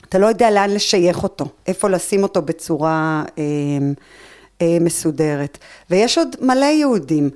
אתה 0.08 0.18
לא 0.18 0.26
יודע 0.26 0.50
לאן 0.50 0.70
לשייך 0.70 1.22
אותו, 1.22 1.44
איפה 1.66 1.88
לשים 1.88 2.22
אותו 2.22 2.42
בצורה 2.42 3.24
אה, 3.38 3.42
אה, 4.62 4.76
מסודרת. 4.80 5.58
ויש 5.90 6.18
עוד 6.18 6.36
מלא 6.40 6.64
יהודים. 6.64 7.30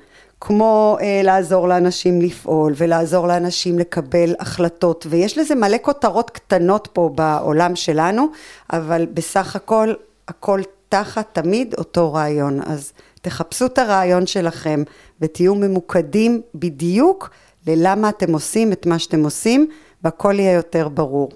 כמו 0.46 0.96
אה, 1.00 1.20
לעזור 1.24 1.68
לאנשים 1.68 2.20
לפעול 2.20 2.72
ולעזור 2.76 3.26
לאנשים 3.26 3.78
לקבל 3.78 4.34
החלטות 4.38 5.06
ויש 5.10 5.38
לזה 5.38 5.54
מלא 5.54 5.76
כותרות 5.82 6.30
קטנות 6.30 6.88
פה 6.92 7.10
בעולם 7.14 7.76
שלנו 7.76 8.26
אבל 8.72 9.06
בסך 9.14 9.56
הכל 9.56 9.92
הכל 10.28 10.60
תחת 10.88 11.26
תמיד 11.32 11.74
אותו 11.78 12.12
רעיון 12.12 12.60
אז 12.62 12.92
תחפשו 13.22 13.66
את 13.66 13.78
הרעיון 13.78 14.26
שלכם 14.26 14.82
ותהיו 15.20 15.54
ממוקדים 15.54 16.42
בדיוק 16.54 17.30
ללמה 17.66 18.08
אתם 18.08 18.32
עושים 18.32 18.72
את 18.72 18.86
מה 18.86 18.98
שאתם 18.98 19.24
עושים 19.24 19.68
והכל 20.04 20.34
יהיה 20.38 20.52
יותר 20.52 20.88
ברור. 20.88 21.30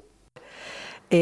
אה, 1.12 1.19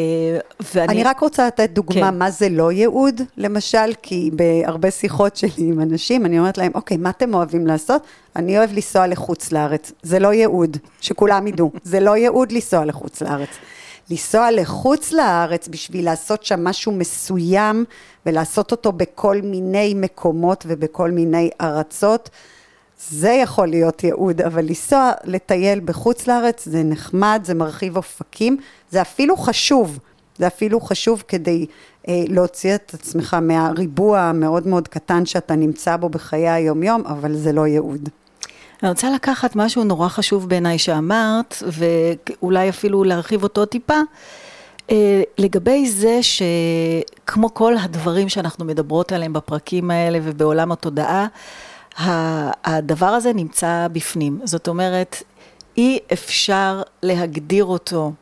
ואני... 0.75 0.93
אני 0.93 1.05
רק 1.05 1.21
רוצה 1.21 1.47
לתת 1.47 1.71
דוגמה 1.71 2.11
כן. 2.11 2.19
מה 2.19 2.31
זה 2.31 2.49
לא 2.49 2.73
ייעוד, 2.73 3.21
למשל, 3.37 3.93
כי 4.03 4.31
בהרבה 4.33 4.91
שיחות 4.91 5.37
שלי 5.37 5.51
עם 5.57 5.81
אנשים, 5.81 6.27
אני 6.27 6.39
אומרת 6.39 6.59
להם, 6.59 6.73
אוקיי, 6.75 6.97
מה 6.97 7.11
אתם 7.11 7.35
אוהבים 7.35 7.67
לעשות? 7.67 8.03
אני 8.37 8.59
אוהב 8.59 8.73
לנסוע 8.73 9.07
לחוץ 9.07 9.53
לארץ. 9.53 9.93
זה 10.03 10.19
לא 10.19 10.33
ייעוד, 10.33 10.77
שכולם 11.01 11.47
ידעו. 11.47 11.73
זה 11.83 12.01
לא 12.01 12.17
ייעוד 12.17 12.53
לנסוע 12.53 12.85
לחוץ 12.85 13.23
לארץ. 13.23 13.49
לנסוע 14.11 14.51
לחוץ 14.51 15.13
לארץ 15.13 15.69
בשביל 15.69 16.05
לעשות 16.05 16.45
שם 16.45 16.65
משהו 16.65 16.93
מסוים 16.93 17.85
ולעשות 18.27 18.73
אותו 18.73 18.93
בכל 18.93 19.41
מיני 19.43 19.95
מקומות 19.97 20.65
ובכל 20.69 21.11
מיני 21.11 21.51
ארצות, 21.61 22.31
זה 22.99 23.31
יכול 23.31 23.69
להיות 23.69 24.05
ייעוד, 24.05 24.41
אבל 24.41 24.65
לנסוע, 24.65 25.13
לטייל 25.25 25.81
בחוץ 25.81 26.27
לארץ 26.27 26.65
זה 26.69 26.83
נחמד, 26.83 27.41
זה 27.45 27.55
מרחיב 27.55 27.97
אופקים, 27.97 28.57
זה 28.91 29.01
אפילו 29.01 29.37
חשוב, 29.37 29.99
זה 30.39 30.47
אפילו 30.47 30.81
חשוב 30.81 31.23
כדי 31.29 31.67
אה, 32.09 32.25
להוציא 32.29 32.75
את 32.75 32.95
עצמך 32.95 33.37
מהריבוע 33.43 34.21
המאוד 34.21 34.67
מאוד 34.67 34.89
קטן 34.89 35.27
שאתה 35.27 35.55
נמצא 35.57 35.97
בו 35.97 36.09
בחיי 36.09 36.49
היומיום, 36.49 37.03
אבל 37.07 37.35
זה 37.35 37.53
לא 37.53 37.67
ייעוד. 37.67 38.09
אני 38.83 38.91
רוצה 38.91 39.11
לקחת 39.11 39.57
משהו 39.57 39.85
נורא 39.85 40.09
חשוב 40.09 40.49
בעיניי 40.49 40.79
שאמרת, 40.79 41.63
ואולי 41.67 42.69
אפילו 42.69 43.05
להרחיב 43.05 43.43
אותו 43.43 43.67
טיפה. 43.67 44.01
אה, 44.91 45.23
לגבי 45.39 45.91
זה 45.91 46.21
שכמו 46.23 47.55
כל 47.55 47.77
הדברים 47.77 48.29
שאנחנו 48.29 48.65
מדברות 48.65 49.13
עליהם 49.13 49.33
בפרקים 49.33 49.91
האלה 49.91 50.19
ובעולם 50.23 50.73
התודעה, 50.73 51.27
הדבר 51.99 53.07
הזה 53.07 53.33
נמצא 53.33 53.87
בפנים. 53.93 54.41
זאת 54.45 54.69
אומרת, 54.69 55.23
אי 55.77 55.99
אפשר 56.13 56.83
להגדיר 57.03 57.65
אותו 57.65 58.13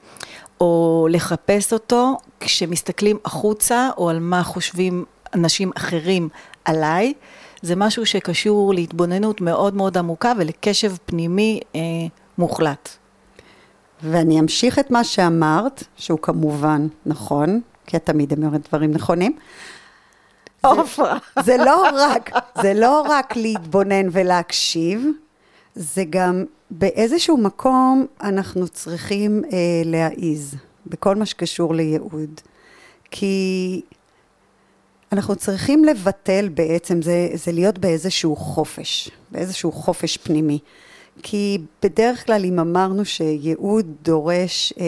או 0.61 1.07
לחפש 1.11 1.73
אותו 1.73 2.17
כשמסתכלים 2.41 3.19
החוצה 3.25 3.91
או 3.97 4.11
על 4.11 4.19
מה 4.21 4.43
חושבים 4.43 5.05
אנשים 5.35 5.71
אחרים 5.77 6.29
עליי. 6.65 7.13
זה 7.63 7.77
משהו 7.77 8.07
שקשור 8.07 8.75
להתבוננות 8.75 9.41
מאוד 9.41 9.75
מאוד 9.75 9.99
עמוקה 9.99 10.33
ולקשב 10.39 10.93
פנימי 11.07 11.61
אה, 11.75 11.81
מוחלט. 12.39 12.89
ואני 14.03 14.41
אמשיך 14.41 14.79
את 14.79 14.91
מה 14.91 15.05
שאמרת, 15.05 15.85
שהוא 15.97 16.19
כמובן 16.23 16.87
נכון, 17.07 17.61
כי 17.87 17.97
את 17.97 18.07
תמיד 18.07 18.33
אומרת 18.33 18.69
דברים 18.69 18.91
נכונים, 18.91 19.37
עופרה. 20.67 21.19
זה 21.43 21.57
לא 21.57 21.89
רק, 21.93 22.31
זה 22.63 22.75
לא 22.75 23.01
רק 23.09 23.37
להתבונן 23.37 24.07
ולהקשיב, 24.13 25.07
זה 25.75 26.05
גם 26.11 26.45
באיזשהו 26.71 27.37
מקום 27.37 28.07
אנחנו 28.23 28.69
צריכים 28.69 29.43
אה, 29.53 29.59
להעיז 29.85 30.55
בכל 30.87 31.17
מה 31.17 31.27
שקשור 31.27 31.75
לייעוד. 31.75 32.41
כי 33.11 33.83
אנחנו 35.13 35.37
צריכים 35.37 35.85
לבטל 35.85 36.49
בעצם, 36.55 37.03
זה, 37.03 37.29
זה 37.35 37.53
להיות 37.53 37.79
באיזשהו 37.79 38.37
חופש, 38.37 39.11
באיזשהו 39.31 39.73
חופש 39.73 40.17
פנימי. 40.17 40.59
כי 41.23 41.59
בדרך 41.83 42.27
כלל 42.27 42.45
אם 42.45 42.59
אמרנו 42.59 43.05
שייעוד 43.05 43.87
דורש 44.03 44.73
אה, 44.81 44.87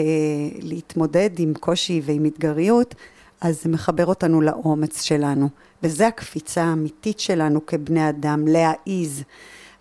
להתמודד 0.61 1.29
עם 1.39 1.53
קושי 1.59 2.01
ועם 2.03 2.25
אתגריות, 2.25 2.95
אז 3.41 3.63
זה 3.63 3.69
מחבר 3.69 4.05
אותנו 4.05 4.41
לאומץ 4.41 5.01
שלנו. 5.01 5.49
וזה 5.83 6.07
הקפיצה 6.07 6.63
האמיתית 6.63 7.19
שלנו 7.19 7.65
כבני 7.65 8.09
אדם, 8.09 8.47
להעיז. 8.47 9.23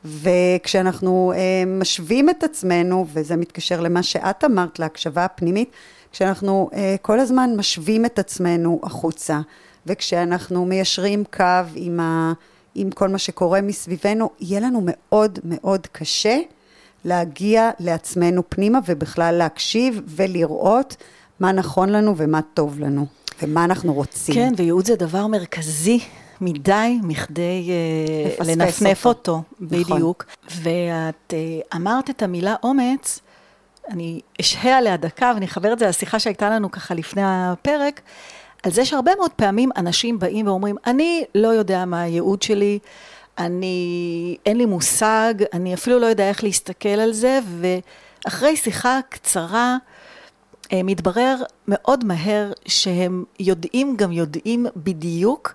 וכשאנחנו 0.05 1.33
אה, 1.37 1.65
משווים 1.67 2.31
את 2.31 2.45
עצמנו, 2.45 3.07
וזה 3.13 3.37
מתקשר 3.37 3.81
למה 3.81 4.03
שאת 4.03 4.45
אמרת, 4.45 4.79
להקשבה 4.79 5.25
הפנימית, 5.25 5.71
כשאנחנו 6.13 6.71
אה, 6.73 6.97
כל 7.03 7.21
הזמן 7.21 7.51
משווים 7.57 8.05
את 8.05 8.19
עצמנו 8.19 8.81
החוצה, 8.83 9.41
וכשאנחנו 9.87 10.67
מיישרים 10.67 11.25
קו 11.37 11.45
עם, 11.75 12.01
ה, 12.01 12.33
עם 12.75 12.91
כל 12.91 13.09
מה 13.09 13.19
שקורה 13.19 13.61
מסביבנו, 13.61 14.31
יהיה 14.41 14.61
לנו 14.61 14.81
מאוד 14.85 15.39
מאוד 15.45 15.87
קשה 15.87 16.39
להגיע 17.05 17.71
לעצמנו 17.81 18.43
פנימה 18.49 18.79
ובכלל 18.87 19.35
להקשיב 19.35 20.01
ולראות 20.07 20.97
מה 21.41 21.53
נכון 21.53 21.89
לנו 21.89 22.15
ומה 22.17 22.41
טוב 22.55 22.81
לנו. 22.81 23.07
ומה 23.43 23.65
אנחנו 23.65 23.95
רוצים. 23.95 24.35
כן, 24.35 24.53
וייעוד 24.57 24.87
זה 24.87 24.97
דבר 24.97 25.27
מרכזי 25.27 26.01
מדי 26.41 26.99
מכדי 27.03 27.71
uh, 28.39 28.45
לנפנף 28.45 29.07
אותו. 29.07 29.31
אותו. 29.31 29.43
נכון. 29.81 29.97
בדיוק. 29.97 30.25
ואת 30.51 31.33
uh, 31.33 31.77
אמרת 31.77 32.11
את 32.11 32.23
המילה 32.23 32.55
אומץ, 32.63 33.21
אני 33.89 34.21
אשהה 34.41 34.79
עליה 34.79 34.97
דקה 34.97 35.33
ואני 35.35 35.47
אחבר 35.47 35.73
את 35.73 35.79
זה 35.79 35.87
לשיחה 35.87 36.19
שהייתה 36.19 36.51
לנו 36.51 36.71
ככה 36.71 36.95
לפני 36.95 37.23
הפרק, 37.25 38.01
על 38.63 38.73
זה 38.73 38.85
שהרבה 38.85 39.13
מאוד 39.19 39.31
פעמים 39.31 39.71
אנשים 39.77 40.19
באים 40.19 40.47
ואומרים, 40.47 40.77
אני 40.87 41.25
לא 41.35 41.49
יודע 41.49 41.85
מה 41.85 42.01
הייעוד 42.01 42.43
שלי, 42.43 42.79
אני, 43.39 44.37
אין 44.47 44.57
לי 44.57 44.65
מושג, 44.65 45.35
אני 45.53 45.75
אפילו 45.75 45.99
לא 45.99 46.07
יודע 46.07 46.29
איך 46.29 46.45
להסתכל 46.45 46.89
על 46.89 47.13
זה, 47.13 47.39
ואחרי 48.25 48.57
שיחה 48.57 49.01
קצרה, 49.09 49.77
אה, 49.77 49.96
מתברר 50.75 51.37
מאוד 51.69 52.05
מהר 52.05 52.53
שהם 52.67 53.25
יודעים 53.41 53.97
גם 53.97 54.13
יודעים 54.13 54.67
בדיוק, 54.77 55.55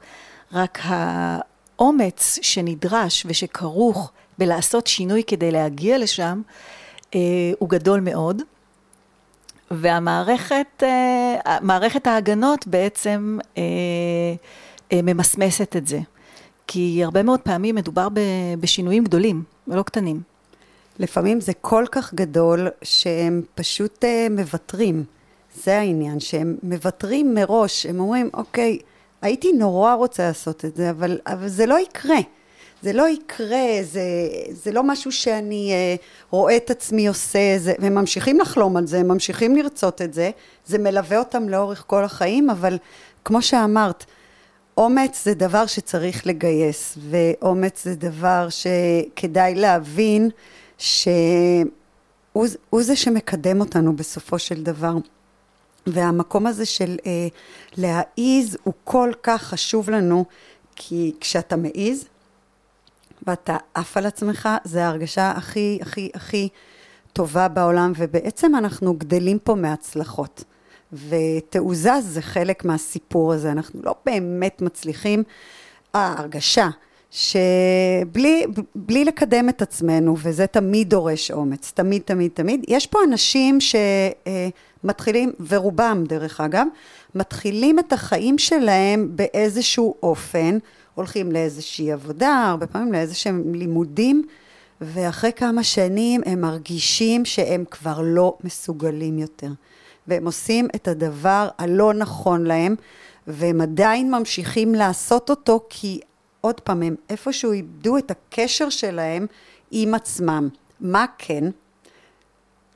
רק 0.54 0.80
האומץ 0.84 2.40
שנדרש 2.42 3.26
ושכרוך 3.26 4.12
בלעשות 4.38 4.88
שינוי 4.88 5.24
כדי 5.28 5.52
להגיע 5.52 5.98
לשם, 5.98 6.42
אה, 7.16 7.20
הוא 7.60 7.70
גדול 7.70 8.00
מאוד. 8.00 8.42
והמערכת, 9.72 10.84
אה, 10.84 11.58
מערכת 11.62 12.08
ההגנות 12.08 12.68
בעצם 12.68 13.38
אה, 13.58 13.64
אה, 14.92 15.02
ממסמסת 15.02 15.76
את 15.76 15.88
זה. 15.88 16.00
כי 16.68 17.02
הרבה 17.04 17.24
מאוד 17.24 17.40
פעמים 17.40 17.76
מדובר 17.76 18.08
בשינויים 18.60 19.04
גדולים, 19.04 19.44
ולא 19.68 19.84
קטנים. 19.84 20.22
לפעמים 21.02 21.42
זה 21.42 21.54
כל 21.62 21.86
כך 21.92 22.14
גדול 22.14 22.68
שהם 22.82 23.42
פשוט 23.56 24.04
אה, 24.04 24.28
מוותרים. 24.32 25.04
זה 25.64 25.78
העניין, 25.78 26.20
שהם 26.20 26.58
מוותרים 26.64 27.34
מראש, 27.34 27.86
הם 27.86 28.00
אומרים, 28.00 28.30
אוקיי, 28.34 28.80
הייתי 29.22 29.54
נורא 29.54 29.94
רוצה 29.94 30.28
לעשות 30.28 30.66
את 30.66 30.76
זה, 30.76 30.90
אבל, 30.90 31.20
אבל 31.28 31.48
זה 31.48 31.66
לא 31.66 31.80
יקרה. 31.80 32.18
זה 32.82 32.94
לא 32.94 33.10
יקרה, 33.10 33.68
זה, 33.82 34.02
זה 34.52 34.72
לא 34.72 34.84
משהו 34.84 35.12
שאני 35.12 35.72
אה, 35.72 35.96
רואה 36.30 36.58
את 36.58 36.70
עצמי 36.70 37.08
עושה, 37.08 37.58
זה, 37.58 37.74
והם 37.80 37.96
ממשיכים 37.96 38.40
לחלום 38.40 38.78
על 38.78 38.88
זה, 38.88 39.00
הם 39.00 39.08
ממשיכים 39.08 39.56
לרצות 39.56 40.02
את 40.02 40.14
זה, 40.14 40.32
זה 40.66 40.78
מלווה 40.78 41.20
אותם 41.20 41.50
לאורך 41.50 41.84
כל 41.88 42.04
החיים, 42.04 42.50
אבל 42.50 42.78
כמו 43.26 43.42
שאמרת, 43.42 44.06
אומץ 44.78 45.26
זה 45.26 45.34
דבר 45.34 45.66
שצריך 45.66 46.28
לגייס, 46.28 46.98
ואומץ 47.10 47.84
זה 47.84 47.96
דבר 47.96 48.48
שכדאי 48.50 49.56
להבין 49.56 50.30
שהוא 50.82 52.82
זה 52.82 52.96
שמקדם 52.96 53.60
אותנו 53.60 53.96
בסופו 53.96 54.40
של 54.40 54.64
דבר. 54.64 54.94
והמקום 55.88 56.48
הזה 56.48 56.66
של 56.66 56.98
אה, 57.06 57.28
להעיז 57.78 58.58
הוא 58.64 58.74
כל 58.84 59.12
כך 59.24 59.44
חשוב 59.44 59.90
לנו, 59.90 60.26
כי 60.76 61.14
כשאתה 61.20 61.56
מעיז 61.56 62.06
ואתה 63.28 63.58
עף 63.74 63.98
על 63.98 64.06
עצמך, 64.06 64.50
זה 64.64 64.86
ההרגשה 64.86 65.32
הכי 65.32 65.80
הכי 65.82 66.10
הכי 66.14 66.50
טובה 67.14 67.48
בעולם, 67.48 67.92
ובעצם 67.98 68.56
אנחנו 68.56 68.94
גדלים 68.94 69.40
פה 69.40 69.56
מהצלחות. 69.56 70.44
ותעוזה 70.94 72.02
זה 72.02 72.22
חלק 72.22 72.66
מהסיפור 72.66 73.34
הזה, 73.34 73.52
אנחנו 73.52 73.82
לא 73.84 73.96
באמת 74.06 74.62
מצליחים, 74.62 75.24
ההרגשה 75.94 76.70
שבלי 77.12 78.46
בלי 78.76 79.06
לקדם 79.06 79.50
את 79.50 79.62
עצמנו, 79.62 80.16
וזה 80.18 80.48
תמיד 80.48 80.90
דורש 80.90 81.32
אומץ, 81.32 81.72
תמיד, 81.76 82.02
תמיד, 82.06 82.32
תמיד. 82.34 82.66
יש 82.68 82.88
פה 82.88 83.00
אנשים 83.08 83.58
שמתחילים, 84.84 85.32
ורובם 85.48 86.04
דרך 86.08 86.42
אגב, 86.42 86.68
מתחילים 87.16 87.80
את 87.80 87.94
החיים 87.94 88.38
שלהם 88.38 89.10
באיזשהו 89.16 89.96
אופן, 90.04 90.58
הולכים 90.96 91.32
לאיזושהי 91.32 91.92
עבודה, 91.92 92.46
הרבה 92.50 92.68
פעמים 92.68 92.94
לאיזשהם 92.94 93.54
לימודים, 93.54 94.24
ואחרי 94.82 95.32
כמה 95.36 95.64
שנים 95.64 96.22
הם 96.26 96.42
מרגישים 96.42 97.26
שהם 97.26 97.64
כבר 97.72 98.02
לא 98.04 98.38
מסוגלים 98.44 99.20
יותר. 99.20 99.50
והם 100.08 100.26
עושים 100.26 100.68
את 100.76 100.88
הדבר 100.88 101.50
הלא 101.58 101.94
נכון 101.94 102.44
להם, 102.44 102.76
והם 103.28 103.62
עדיין 103.62 104.12
ממשיכים 104.12 104.76
לעשות 104.76 105.30
אותו 105.30 105.66
כי 105.70 106.00
עוד 106.42 106.60
פעם, 106.60 106.84
הם 106.84 106.96
איפשהו 107.10 107.52
איבדו 107.52 107.98
את 107.98 108.12
הקשר 108.12 108.70
שלהם 108.70 109.26
עם 109.72 109.94
עצמם. 109.94 110.50
מה 110.80 111.06
כן? 111.18 111.44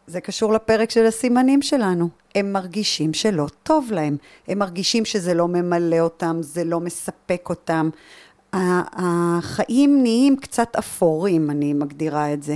זה 0.08 0.21
קשור 0.21 0.54
לפרק 0.54 0.89
של 0.89 1.06
הסימנים 1.06 1.62
שלנו. 1.62 2.10
הם 2.36 2.54
מרגישים 2.54 3.13
שלא 3.13 3.47
טוב 3.63 3.91
להם. 3.91 4.17
הם 4.47 4.60
מרגישים 4.60 5.06
שזה 5.06 5.34
לא 5.34 5.47
ממלא 5.47 5.99
אותם, 5.99 6.38
זה 6.41 6.63
לא 6.63 6.80
מספק 6.80 7.49
אותם. 7.49 7.89
החיים 8.54 10.01
נהיים 10.04 10.36
קצת 10.38 10.75
אפורים, 10.75 11.49
אני 11.49 11.73
מגדירה 11.73 12.34
את 12.34 12.43
זה. 12.43 12.56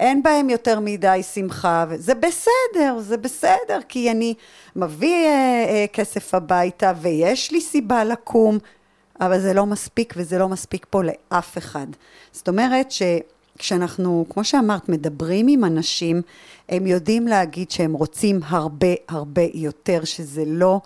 אין 0.00 0.22
בהם 0.22 0.50
יותר 0.50 0.80
מדי 0.80 1.20
שמחה, 1.34 1.84
וזה 1.88 2.14
בסדר, 2.14 2.98
זה 2.98 3.16
בסדר, 3.16 3.80
כי 3.88 4.10
אני 4.10 4.34
מביא 4.76 5.26
אה, 5.26 5.64
אה, 5.68 5.84
כסף 5.92 6.34
הביתה 6.34 6.92
ויש 7.00 7.52
לי 7.52 7.60
סיבה 7.60 8.04
לקום, 8.04 8.58
אבל 9.20 9.40
זה 9.40 9.54
לא 9.54 9.66
מספיק 9.66 10.14
וזה 10.16 10.38
לא 10.38 10.48
מספיק 10.48 10.86
פה 10.90 11.02
לאף 11.02 11.58
אחד. 11.58 11.86
זאת 12.32 12.48
אומרת 12.48 12.90
שכשאנחנו, 12.90 14.26
כמו 14.30 14.44
שאמרת, 14.44 14.88
מדברים 14.88 15.46
עם 15.48 15.64
אנשים, 15.64 16.22
הם 16.68 16.86
יודעים 16.86 17.28
להגיד 17.28 17.70
שהם 17.70 17.92
רוצים 17.92 18.40
הרבה 18.44 18.94
הרבה 19.08 19.42
יותר, 19.54 20.04
שזה 20.04 20.42
לא, 20.46 20.80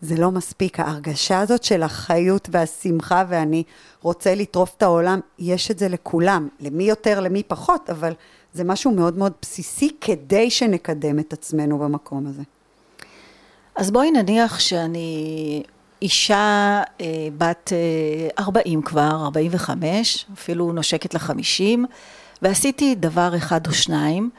זה 0.00 0.16
לא 0.16 0.30
מספיק. 0.30 0.80
ההרגשה 0.80 1.40
הזאת 1.40 1.64
של 1.64 1.82
החיות 1.82 2.48
והשמחה 2.52 3.24
ואני 3.28 3.62
רוצה 4.02 4.34
לטרוף 4.34 4.74
את 4.76 4.82
העולם, 4.82 5.20
יש 5.38 5.70
את 5.70 5.78
זה 5.78 5.88
לכולם. 5.88 6.48
למי 6.60 6.84
יותר, 6.84 7.20
למי 7.20 7.42
פחות, 7.42 7.90
אבל 7.90 8.12
זה 8.54 8.64
משהו 8.64 8.90
מאוד 8.90 9.18
מאוד 9.18 9.32
בסיסי 9.42 9.90
כדי 10.00 10.50
שנקדם 10.50 11.18
את 11.18 11.32
עצמנו 11.32 11.78
במקום 11.78 12.26
הזה. 12.26 12.42
אז 13.76 13.90
בואי 13.90 14.10
נניח 14.10 14.58
שאני 14.58 15.62
אישה 16.02 16.82
אה, 17.00 17.06
בת 17.38 17.72
אה, 17.72 18.44
40 18.44 18.82
כבר, 18.82 19.24
45, 19.24 20.26
אפילו 20.34 20.72
נושקת 20.72 21.14
לחמישים, 21.14 21.86
ועשיתי 22.42 22.94
דבר 22.94 23.36
אחד 23.36 23.66
או 23.66 23.72
שניים, 23.72 24.30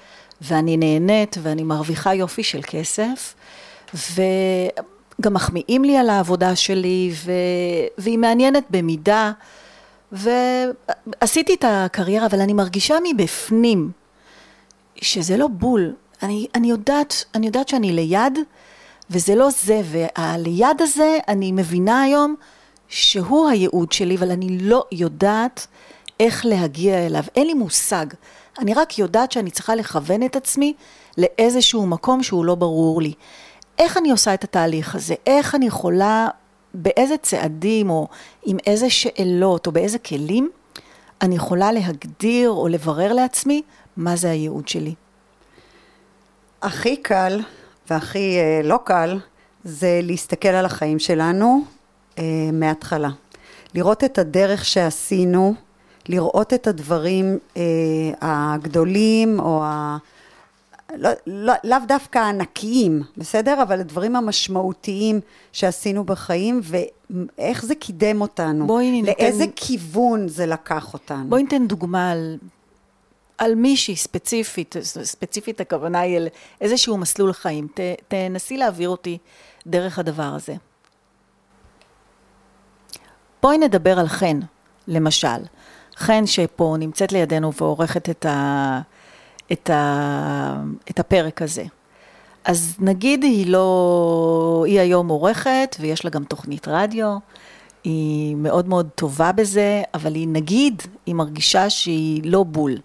ואני 0.41 0.78
נהנית 0.78 1.38
ואני 1.41 1.63
מרוויחה 1.63 2.13
יופי 2.13 2.43
של 2.43 2.60
כסף, 2.63 3.34
וגם 3.93 5.34
מחמיאים 5.34 5.84
לי 5.84 5.97
על 5.97 6.10
העבודה 6.10 6.56
שלי, 6.56 7.12
ו... 7.26 7.32
והיא 7.97 8.17
מעניינת 8.17 8.63
במידה, 8.69 9.32
ועשיתי 10.12 11.54
את 11.54 11.65
הקריירה, 11.67 12.26
אבל 12.26 12.41
אני 12.41 12.54
מרגישה 12.54 12.95
מבפנים 13.04 13.91
שזה 15.02 15.38
לא 15.38 15.47
בול. 15.47 15.93
אני, 16.24 16.47
אני, 16.56 16.69
יודעת, 16.69 17.26
אני 17.36 17.45
יודעת 17.45 17.67
שאני 17.67 17.91
ליד, 17.91 18.39
וזה 19.12 19.36
לא 19.36 19.50
זה, 19.50 19.82
והליד 19.86 20.82
הזה 20.82 21.17
אני 21.28 21.52
מבינה 21.52 22.02
היום 22.02 22.36
שהוא 22.88 23.50
הייעוד 23.50 23.91
שלי, 23.91 24.15
אבל 24.15 24.32
אני 24.32 24.58
לא 24.60 24.86
יודעת 24.91 25.67
איך 26.19 26.45
להגיע 26.45 27.06
אליו, 27.06 27.24
אין 27.36 27.47
לי 27.47 27.54
מושג. 27.54 28.06
אני 28.60 28.74
רק 28.74 29.00
יודעת 29.00 29.32
שאני 29.32 29.52
צריכה 29.52 29.76
לכוון 29.76 30.24
את 30.24 30.36
עצמי 30.36 30.74
לאיזשהו 31.17 31.88
מקום 31.88 32.24
שהוא 32.24 32.45
לא 32.45 32.56
ברור 32.56 33.02
לי. 33.02 33.13
איך 33.80 33.97
אני 33.97 34.12
עושה 34.12 34.34
את 34.34 34.43
התהליך 34.43 34.95
הזה? 34.95 35.15
איך 35.28 35.56
אני 35.56 35.65
יכולה, 35.65 36.28
באיזה 36.74 37.17
צעדים 37.17 37.89
או 37.89 38.08
עם 38.45 38.58
איזה 38.67 38.89
שאלות 38.89 39.67
או 39.67 39.71
באיזה 39.71 40.00
כלים 40.00 40.50
אני 41.21 41.36
יכולה 41.36 41.71
להגדיר 41.71 42.50
או 42.50 42.67
לברר 42.67 43.13
לעצמי 43.13 43.62
מה 43.97 44.15
זה 44.15 44.30
הייעוד 44.30 44.67
שלי? 44.67 44.93
הכי 46.62 46.97
קל 46.97 47.41
והכי 47.89 48.38
אה, 48.39 48.62
לא 48.63 48.80
קל 48.84 49.20
זה 49.63 50.00
להסתכל 50.04 50.48
על 50.48 50.65
החיים 50.65 51.00
שלנו 51.00 51.62
אה, 52.17 52.24
מההתחלה. 52.54 53.10
לראות 53.76 54.04
את 54.04 54.17
הדרך 54.17 54.65
שעשינו, 54.65 55.54
לראות 56.10 56.54
את 56.54 56.67
הדברים 56.67 57.38
אה, 57.58 57.62
הגדולים 58.22 59.39
או 59.39 59.63
ה... 59.63 59.98
לא, 60.98 61.10
לא, 61.28 61.54
לאו 61.63 61.78
דווקא 61.88 62.20
הענקיים, 62.20 63.02
בסדר? 63.17 63.63
אבל 63.63 63.80
הדברים 63.80 64.15
המשמעותיים 64.15 65.20
שעשינו 65.52 66.04
בחיים 66.04 66.62
ואיך 66.63 67.65
זה 67.65 67.76
קידם 67.76 68.22
אותנו. 68.22 68.67
בואי 68.67 68.91
ניתן... 68.91 69.12
לאיזה 69.24 69.46
כיוון 69.56 70.28
זה 70.28 70.46
לקח 70.46 70.94
אותנו. 70.94 71.30
בואי 71.30 71.44
ניתן 71.44 71.67
דוגמה 71.67 72.12
על 72.12 72.38
על 73.42 73.56
מישהי 73.56 73.96
ספציפית, 73.96 74.76
ספציפית 75.04 75.62
הכוונה 75.62 76.00
היא 76.00 76.18
על 76.18 76.28
איזשהו 76.62 76.98
מסלול 76.98 77.34
חיים. 77.34 77.68
ת, 77.74 77.80
תנסי 78.08 78.58
להעביר 78.58 78.90
אותי 78.90 79.18
דרך 79.68 80.00
הדבר 80.00 80.24
הזה. 80.36 80.56
בואי 83.44 83.58
נדבר 83.58 84.00
על 84.00 84.08
חן, 84.08 84.40
למשל. 84.88 85.28
חן 85.96 86.26
שפה 86.26 86.76
נמצאת 86.80 87.12
לידינו 87.12 87.54
ועורכת 87.54 88.10
את, 88.10 88.26
ה, 88.26 88.82
את, 89.52 89.70
ה, 89.70 90.64
את 90.90 91.00
הפרק 91.00 91.42
הזה. 91.42 91.64
אז 92.46 92.76
נגיד 92.80 93.24
היא 93.24 93.48
לא, 93.48 94.64
היא 94.68 94.80
היום 94.80 95.08
עורכת 95.08 95.76
ויש 95.80 96.06
לה 96.06 96.12
גם 96.12 96.24
תוכנית 96.24 96.68
רדיו, 96.68 97.18
היא 97.84 98.36
מאוד 98.36 98.68
מאוד 98.68 98.90
טובה 98.96 99.32
בזה, 99.32 99.84
אבל 99.94 100.16
היא 100.16 100.28
נגיד, 100.28 100.82
היא 101.06 101.16
מרגישה 101.16 101.70
שהיא 101.70 102.22
לא 102.26 102.44
בול. 102.44 102.78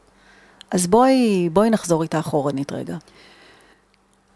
אז 0.71 0.87
בואי, 0.87 1.49
בואי 1.53 1.71
נחזור 1.71 2.03
איתה 2.03 2.19
אחורנית 2.19 2.73
רגע. 2.73 2.97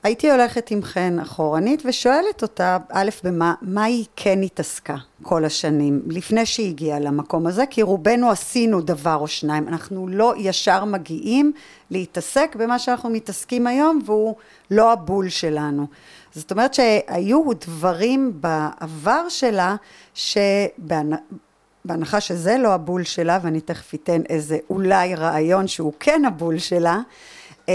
הייתי 0.03 0.31
הולכת 0.31 0.71
עם 0.71 0.83
חן 0.83 1.19
אחורנית 1.19 1.83
ושואלת 1.87 2.43
אותה, 2.43 2.79
א', 2.91 3.11
במה 3.25 3.55
מה 3.63 3.85
היא 3.85 4.05
כן 4.17 4.43
התעסקה 4.43 4.97
כל 5.23 5.45
השנים, 5.45 6.03
לפני 6.07 6.47
שהיא 6.47 6.69
הגיעה 6.69 6.99
למקום 6.99 7.47
הזה, 7.47 7.67
כי 7.67 7.83
רובנו 7.83 8.31
עשינו 8.31 8.81
דבר 8.81 9.17
או 9.17 9.29
שניים, 9.29 9.69
אנחנו 9.69 10.09
לא 10.09 10.35
ישר 10.39 10.85
מגיעים 10.85 11.53
להתעסק 11.91 12.57
במה 12.59 12.79
שאנחנו 12.79 13.11
מתעסקים 13.11 13.67
היום, 13.67 14.01
והוא 14.07 14.35
לא 14.71 14.93
הבול 14.93 15.29
שלנו. 15.29 15.87
זאת 16.35 16.51
אומרת 16.51 16.75
שהיו 16.75 17.43
דברים 17.61 18.33
בעבר 18.41 19.29
שלה, 19.29 19.77
בהנחה 21.85 22.21
שזה 22.21 22.59
לא 22.59 22.75
הבול 22.75 23.05
שלה, 23.05 23.39
ואני 23.43 23.61
תכף 23.61 23.95
אתן 23.95 24.21
איזה 24.29 24.59
אולי 24.71 25.15
רעיון 25.15 25.67
שהוא 25.69 25.93
כן 26.01 26.25
הבול 26.25 26.59
שלה, 26.59 26.99
אה, 27.69 27.75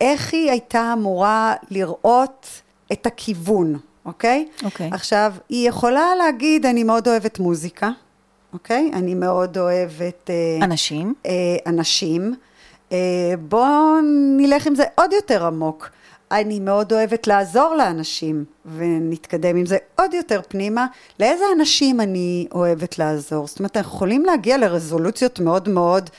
איך 0.00 0.32
היא 0.32 0.50
הייתה 0.50 0.92
אמורה 0.92 1.54
לראות 1.70 2.46
את 2.92 3.06
הכיוון, 3.06 3.78
אוקיי? 4.04 4.48
אוקיי. 4.64 4.90
עכשיו, 4.92 5.34
היא 5.48 5.68
יכולה 5.68 6.14
להגיד, 6.18 6.66
אני 6.66 6.84
מאוד 6.84 7.08
אוהבת 7.08 7.38
מוזיקה, 7.38 7.90
אוקיי? 8.52 8.90
אני 8.92 9.14
מאוד 9.14 9.58
אוהבת... 9.58 10.30
אה, 10.30 10.64
אנשים? 10.64 11.14
אה, 11.26 11.32
אנשים. 11.66 12.34
אה, 12.92 13.34
בואו 13.48 14.00
נלך 14.36 14.66
עם 14.66 14.74
זה 14.74 14.84
עוד 14.94 15.12
יותר 15.12 15.46
עמוק. 15.46 15.90
אני 16.32 16.60
מאוד 16.60 16.92
אוהבת 16.92 17.26
לעזור 17.26 17.74
לאנשים, 17.74 18.44
ונתקדם 18.76 19.56
עם 19.56 19.66
זה 19.66 19.76
עוד 19.98 20.14
יותר 20.14 20.40
פנימה. 20.48 20.86
לאיזה 21.20 21.44
אנשים 21.56 22.00
אני 22.00 22.46
אוהבת 22.52 22.98
לעזור? 22.98 23.46
זאת 23.46 23.58
אומרת, 23.58 23.76
אנחנו 23.76 23.96
יכולים 23.96 24.24
להגיע 24.24 24.58
לרזולוציות 24.58 25.40
מאוד 25.40 25.68
מאוד 25.68 26.10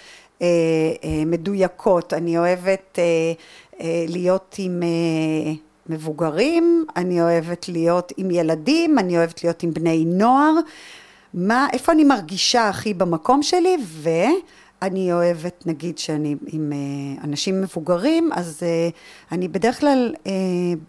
אה, 0.41 0.47
אה, 1.03 1.25
מדויקות. 1.25 2.13
אני 2.13 2.37
אוהבת 2.37 2.99
אה, 2.99 3.03
אה, 3.81 4.05
להיות 4.07 4.55
עם... 4.59 4.83
אה, 4.83 5.53
מבוגרים, 5.89 6.85
אני 6.95 7.21
אוהבת 7.21 7.69
להיות 7.69 8.11
עם 8.17 8.31
ילדים, 8.31 8.99
אני 8.99 9.17
אוהבת 9.17 9.43
להיות 9.43 9.63
עם 9.63 9.73
בני 9.73 10.05
נוער, 10.05 10.53
מה, 11.33 11.67
איפה 11.73 11.91
אני 11.91 12.03
מרגישה 12.03 12.69
הכי 12.69 12.93
במקום 12.93 13.43
שלי, 13.43 13.77
ואני 14.81 15.13
אוהבת, 15.13 15.63
נגיד 15.65 15.97
שאני 15.97 16.35
עם 16.47 16.71
אה, 16.73 17.23
אנשים 17.23 17.61
מבוגרים, 17.61 18.29
אז 18.33 18.59
אה, 18.63 18.89
אני 19.31 19.47
בדרך 19.47 19.79
כלל 19.79 20.15
אה, 20.27 20.31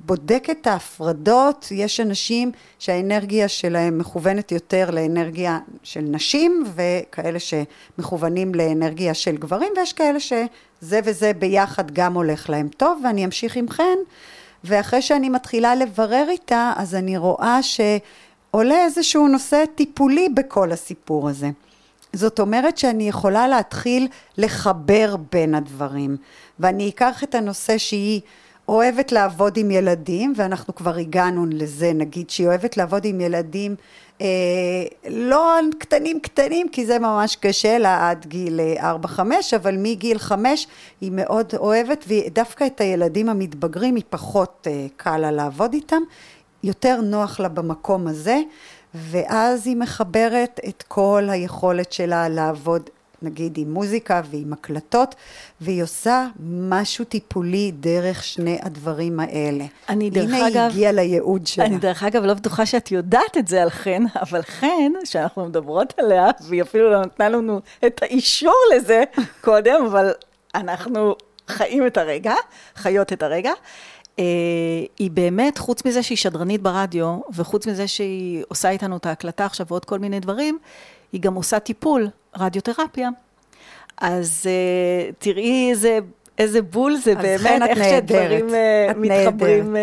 בודקת 0.07 0.57
את 0.61 0.67
ההפרדות, 0.67 1.69
יש 1.71 2.01
אנשים 2.01 2.53
שהאנרגיה 2.79 3.49
שלהם 3.49 3.99
מכוונת 3.99 4.53
יותר 4.53 4.91
לאנרגיה 4.91 5.59
של 5.83 6.01
נשים, 6.01 6.65
וכאלה 6.75 7.39
שמכוונים 7.39 8.55
לאנרגיה 8.55 9.15
של 9.15 9.37
גברים, 9.37 9.73
ויש 9.77 9.93
כאלה 9.93 10.21
שזה 10.21 11.01
וזה 11.05 11.33
ביחד 11.33 11.91
גם 11.91 12.15
הולך 12.15 12.51
להם 12.51 12.69
טוב, 12.69 13.01
ואני 13.05 13.25
אמשיך 13.25 13.57
עם 13.57 13.69
חן. 13.69 13.99
ואחרי 14.65 15.03
שאני 15.03 15.29
מתחילה 15.29 15.75
לברר 15.75 16.27
איתה, 16.29 16.73
אז 16.77 16.95
אני 16.95 17.17
רואה 17.17 17.59
שעולה 17.63 18.85
איזשהו 18.85 19.29
נושא 19.29 19.65
טיפולי 19.75 20.29
בכל 20.29 20.73
הסיפור 20.73 21.29
הזה. 21.29 21.51
זאת 22.13 22.41
אומרת 22.41 22.79
שאני 22.79 23.09
יכולה 23.09 23.49
להתחיל 23.49 24.09
לחבר 24.39 25.17
בין 25.33 25.55
הדברים, 25.55 26.17
ואני 26.59 26.89
אקח 26.89 27.25
את 27.25 27.35
הנושא 27.35 27.79
שהיא 27.79 28.21
אוהבת 28.69 29.13
לעבוד 29.13 29.57
עם 29.57 29.71
ילדים, 29.71 30.33
ואנחנו 30.37 30.75
כבר 30.75 30.97
הגענו 30.97 31.47
לזה, 31.51 31.93
נגיד 31.95 32.31
שהיא 32.31 32.47
אוהבת 32.47 32.77
לעבוד 32.77 33.05
עם 33.05 33.21
ילדים 33.21 33.75
אה, 34.21 34.27
לא 35.11 35.59
קטנים 35.79 36.21
קטנים, 36.21 36.69
כי 36.69 36.87
זה 36.87 36.99
ממש 36.99 37.37
קשה 37.37 37.79
לה 37.79 38.11
עד 38.11 38.27
גיל 38.27 38.61
4-5, 38.79 39.21
אבל 39.57 39.77
מגיל 39.79 40.19
5 40.19 40.67
היא 41.01 41.11
מאוד 41.15 41.55
אוהבת, 41.59 42.05
ודווקא 42.09 42.67
את 42.67 42.81
הילדים 42.81 43.29
המתבגרים 43.29 43.95
היא 43.95 44.05
פחות 44.11 44.67
אה, 44.71 44.87
קל 44.97 45.19
לה 45.19 45.31
לעבוד 45.31 45.73
איתם, 45.73 46.03
יותר 46.65 47.01
נוח 47.01 47.41
לה 47.41 47.49
במקום 47.49 48.07
הזה, 48.07 48.41
ואז 48.95 49.67
היא 49.67 49.77
מחברת 49.77 50.61
את 50.69 50.85
כל 50.89 51.29
היכולת 51.31 51.93
שלה 51.93 52.29
לעבוד 52.29 52.91
נגיד 53.23 53.59
עם 53.59 53.71
מוזיקה 53.71 54.23
ועם 54.31 54.53
הקלטות, 54.53 55.15
והיא 55.61 55.83
עושה 55.83 56.27
משהו 56.41 57.05
טיפולי 57.05 57.73
דרך 57.75 58.25
שני 58.25 58.59
הדברים 58.63 59.21
האלה. 59.21 59.65
אני 59.89 60.11
דרך 60.11 60.25
הנה 60.25 60.37
אגב... 60.37 60.47
הנה 60.47 60.65
היא 60.65 60.73
הגיעה 60.73 60.93
לייעוד 60.93 61.47
שלה. 61.47 61.65
אני 61.65 61.79
דרך 61.79 62.03
אגב 62.03 62.25
לא 62.25 62.35
בטוחה 62.35 62.67
שאת 62.67 62.91
יודעת 62.91 63.37
את 63.39 63.49
זה 63.49 63.63
על 63.63 63.71
חן, 63.71 64.03
אבל 64.23 64.43
חן, 64.43 64.93
שאנחנו 65.05 65.47
מדברות 65.47 65.95
עליה, 65.99 66.27
והיא 66.41 66.63
אפילו 66.63 66.91
לא 66.91 67.01
נתנה 67.01 67.29
לנו 67.29 67.61
את 67.87 68.03
האישור 68.03 68.57
לזה 68.77 69.05
קודם, 69.41 69.85
אבל 69.87 70.13
אנחנו 70.55 71.15
חיים 71.49 71.87
את 71.87 71.97
הרגע, 71.97 72.35
חיות 72.77 73.13
את 73.13 73.23
הרגע. 73.23 73.53
Uh, 74.17 74.23
היא 74.99 75.11
באמת, 75.11 75.59
חוץ 75.59 75.85
מזה 75.85 76.03
שהיא 76.03 76.19
שדרנית 76.19 76.63
ברדיו, 76.63 77.19
וחוץ 77.35 77.67
מזה 77.67 77.89
שהיא 77.89 78.43
עושה 78.49 78.71
איתנו 78.71 78.97
את 78.97 79.07
ההקלטה 79.07 79.45
עכשיו 79.45 79.67
ועוד 79.69 79.85
כל 79.85 79.99
מיני 79.99 80.21
דברים, 80.21 80.59
היא 81.13 81.21
גם 81.21 81.35
עושה 81.35 81.59
טיפול, 81.59 82.09
רדיותרפיה. 82.37 83.09
אז 84.01 84.47
uh, 84.47 85.15
תראי 85.19 85.71
איזה, 85.71 85.99
איזה 86.39 86.63
בול 86.63 86.97
זה 86.97 87.15
באמת, 87.15 87.63
איך 87.69 87.79
שהדברים 87.79 88.49
uh, 88.49 88.53
מתחברים 88.97 89.77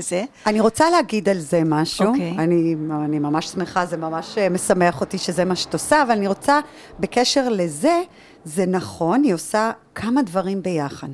זה. 0.00 0.24
אני 0.46 0.60
רוצה 0.60 0.90
להגיד 0.90 1.28
על 1.28 1.38
זה 1.38 1.62
משהו. 1.64 2.06
אוקיי. 2.06 2.32
Okay. 2.36 2.40
אני, 2.40 2.74
אני 3.04 3.18
ממש 3.18 3.46
שמחה, 3.46 3.86
זה 3.86 3.96
ממש 3.96 4.38
משמח 4.38 5.00
אותי 5.00 5.18
שזה 5.18 5.44
מה 5.44 5.56
שאת 5.56 5.72
עושה, 5.72 6.02
אבל 6.02 6.10
אני 6.10 6.26
רוצה, 6.26 6.60
בקשר 7.00 7.48
לזה, 7.48 8.00
זה 8.44 8.66
נכון, 8.66 9.22
היא 9.22 9.34
עושה 9.34 9.70
כמה 9.94 10.22
דברים 10.22 10.62
ביחד. 10.62 11.08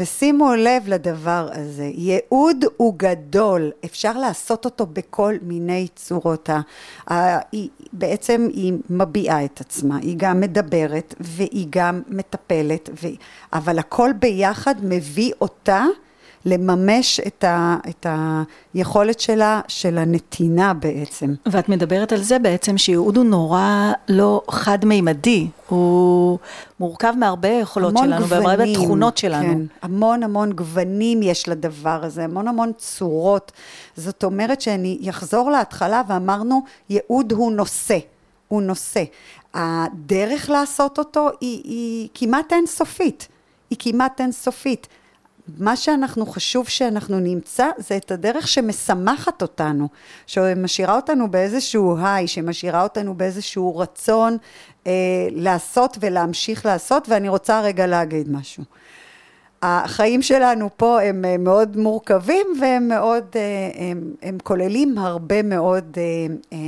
ושימו 0.00 0.54
לב 0.54 0.88
לדבר 0.88 1.48
הזה, 1.52 1.90
ייעוד 1.94 2.64
הוא 2.76 2.94
גדול, 2.96 3.70
אפשר 3.84 4.12
לעשות 4.18 4.64
אותו 4.64 4.86
בכל 4.86 5.34
מיני 5.42 5.88
צורות. 5.94 6.48
היא, 7.52 7.68
בעצם 7.92 8.48
היא 8.52 8.72
מביעה 8.90 9.44
את 9.44 9.60
עצמה, 9.60 9.96
היא 9.96 10.14
גם 10.16 10.40
מדברת 10.40 11.14
והיא 11.20 11.66
גם 11.70 12.02
מטפלת, 12.08 12.90
ו... 13.02 13.06
אבל 13.52 13.78
הכל 13.78 14.10
ביחד 14.20 14.74
מביא 14.82 15.32
אותה 15.40 15.84
לממש 16.44 17.20
את, 17.20 17.44
ה, 17.44 17.76
את 17.88 18.06
היכולת 18.74 19.20
שלה, 19.20 19.60
של 19.68 19.98
הנתינה 19.98 20.74
בעצם. 20.74 21.34
ואת 21.46 21.68
מדברת 21.68 22.12
על 22.12 22.22
זה 22.22 22.38
בעצם 22.38 22.78
שייעוד 22.78 23.16
הוא 23.16 23.24
נורא 23.24 23.92
לא 24.08 24.42
חד-מימדי, 24.50 25.48
הוא 25.68 26.38
מורכב 26.80 27.14
מהרבה 27.16 27.48
יכולות 27.48 27.94
שלנו, 27.98 28.28
והרבה 28.28 28.74
תכונות 28.74 29.18
שלנו. 29.18 29.46
כן, 29.54 29.60
המון 29.82 30.22
המון 30.22 30.52
גוונים 30.52 31.22
יש 31.22 31.48
לדבר 31.48 32.00
הזה, 32.04 32.24
המון 32.24 32.48
המון 32.48 32.72
צורות. 32.76 33.52
זאת 33.96 34.24
אומרת 34.24 34.60
שאני 34.60 35.06
אחזור 35.10 35.50
להתחלה 35.50 36.02
ואמרנו, 36.08 36.62
ייעוד 36.90 37.32
הוא 37.32 37.52
נושא, 37.52 37.98
הוא 38.48 38.62
נושא. 38.62 39.04
הדרך 39.54 40.50
לעשות 40.50 40.98
אותו 40.98 41.28
היא, 41.40 41.60
היא 41.64 42.08
כמעט 42.14 42.52
אינסופית, 42.52 43.28
היא 43.70 43.78
כמעט 43.80 44.20
אינסופית. 44.20 44.88
מה 45.58 45.76
שאנחנו 45.76 46.26
חשוב 46.26 46.68
שאנחנו 46.68 47.20
נמצא 47.20 47.66
זה 47.78 47.96
את 47.96 48.10
הדרך 48.10 48.48
שמשמחת 48.48 49.42
אותנו, 49.42 49.88
שמשאירה 50.26 50.96
אותנו 50.96 51.30
באיזשהו 51.30 51.96
היי, 52.02 52.28
שמשאירה 52.28 52.82
אותנו 52.82 53.14
באיזשהו 53.14 53.76
רצון 53.76 54.36
אה, 54.86 54.92
לעשות 55.30 55.98
ולהמשיך 56.00 56.66
לעשות, 56.66 57.08
ואני 57.08 57.28
רוצה 57.28 57.60
רגע 57.60 57.86
להגיד 57.86 58.30
משהו. 58.30 58.64
החיים 59.62 60.22
שלנו 60.22 60.68
פה 60.76 61.02
הם 61.02 61.24
אה, 61.24 61.36
מאוד 61.38 61.76
מורכבים 61.76 62.46
והם 62.60 62.88
מאוד, 62.88 63.24
אה, 63.36 63.70
הם, 63.74 64.14
הם 64.22 64.38
כוללים 64.42 64.98
הרבה 64.98 65.42
מאוד, 65.42 65.96
אה, 65.96 66.58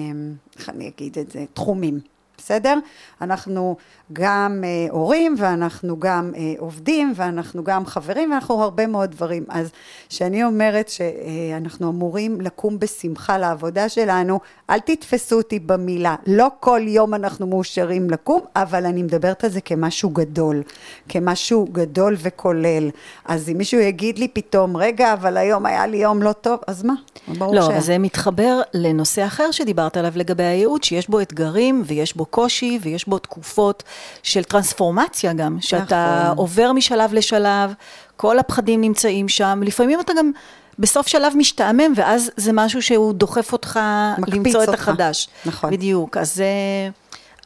איך 0.58 0.68
אני 0.68 0.88
אגיד 0.88 1.18
את 1.18 1.30
זה, 1.30 1.44
תחומים. 1.54 2.11
בסדר? 2.38 2.78
אנחנו 3.20 3.76
גם 4.12 4.64
אה, 4.64 4.86
הורים 4.90 5.34
ואנחנו 5.38 6.00
גם 6.00 6.32
אה, 6.36 6.54
עובדים 6.58 7.12
ואנחנו 7.16 7.64
גם 7.64 7.86
חברים 7.86 8.30
ואנחנו 8.30 8.62
הרבה 8.62 8.86
מאוד 8.86 9.10
דברים. 9.10 9.44
אז 9.48 9.70
כשאני 10.08 10.44
אומרת 10.44 10.88
שאנחנו 10.88 11.90
אמורים 11.90 12.40
לקום 12.40 12.78
בשמחה 12.78 13.38
לעבודה 13.38 13.88
שלנו, 13.88 14.40
אל 14.70 14.80
תתפסו 14.80 15.36
אותי 15.36 15.58
במילה. 15.58 16.16
לא 16.26 16.48
כל 16.60 16.80
יום 16.84 17.14
אנחנו 17.14 17.46
מאושרים 17.46 18.10
לקום, 18.10 18.40
אבל 18.56 18.86
אני 18.86 19.02
מדברת 19.02 19.44
על 19.44 19.50
זה 19.50 19.60
כמשהו 19.60 20.10
גדול, 20.10 20.62
כמשהו 21.08 21.66
גדול 21.72 22.16
וכולל. 22.18 22.90
אז 23.24 23.48
אם 23.48 23.58
מישהו 23.58 23.80
יגיד 23.80 24.18
לי 24.18 24.28
פתאום, 24.28 24.76
רגע, 24.76 25.12
אבל 25.12 25.36
היום 25.36 25.66
היה 25.66 25.86
לי 25.86 25.96
יום 25.96 26.22
לא 26.22 26.32
טוב, 26.32 26.60
אז 26.66 26.84
מה? 26.84 26.94
לא, 27.28 27.62
ש... 27.62 27.64
אבל 27.64 27.80
זה 27.80 27.98
מתחבר 27.98 28.60
לנושא 28.74 29.26
אחר 29.26 29.50
שדיברת 29.50 29.96
עליו 29.96 30.12
לגבי 30.16 30.42
הייעוד, 30.42 30.84
שיש 30.84 31.10
בו 31.10 31.20
אתגרים 31.20 31.82
ויש 31.86 32.16
בו 32.16 32.26
קושי 32.32 32.78
ויש 32.82 33.08
בו 33.08 33.18
תקופות 33.18 33.82
של 34.22 34.44
טרנספורמציה 34.44 35.32
גם, 35.32 35.56
שאתה 35.60 36.22
נכון. 36.24 36.38
עובר 36.38 36.72
משלב 36.72 37.14
לשלב, 37.14 37.74
כל 38.16 38.38
הפחדים 38.38 38.80
נמצאים 38.80 39.28
שם, 39.28 39.60
לפעמים 39.64 40.00
אתה 40.00 40.12
גם 40.18 40.30
בסוף 40.78 41.06
שלב 41.06 41.32
משתעמם, 41.36 41.92
ואז 41.96 42.30
זה 42.36 42.50
משהו 42.52 42.82
שהוא 42.82 43.12
דוחף 43.12 43.52
אותך 43.52 43.80
למצוא 44.28 44.60
אותך. 44.60 44.74
את 44.74 44.78
החדש. 44.78 45.28
נכון. 45.46 45.70
בדיוק, 45.70 46.16
אז 46.16 46.34
זה... 46.34 46.46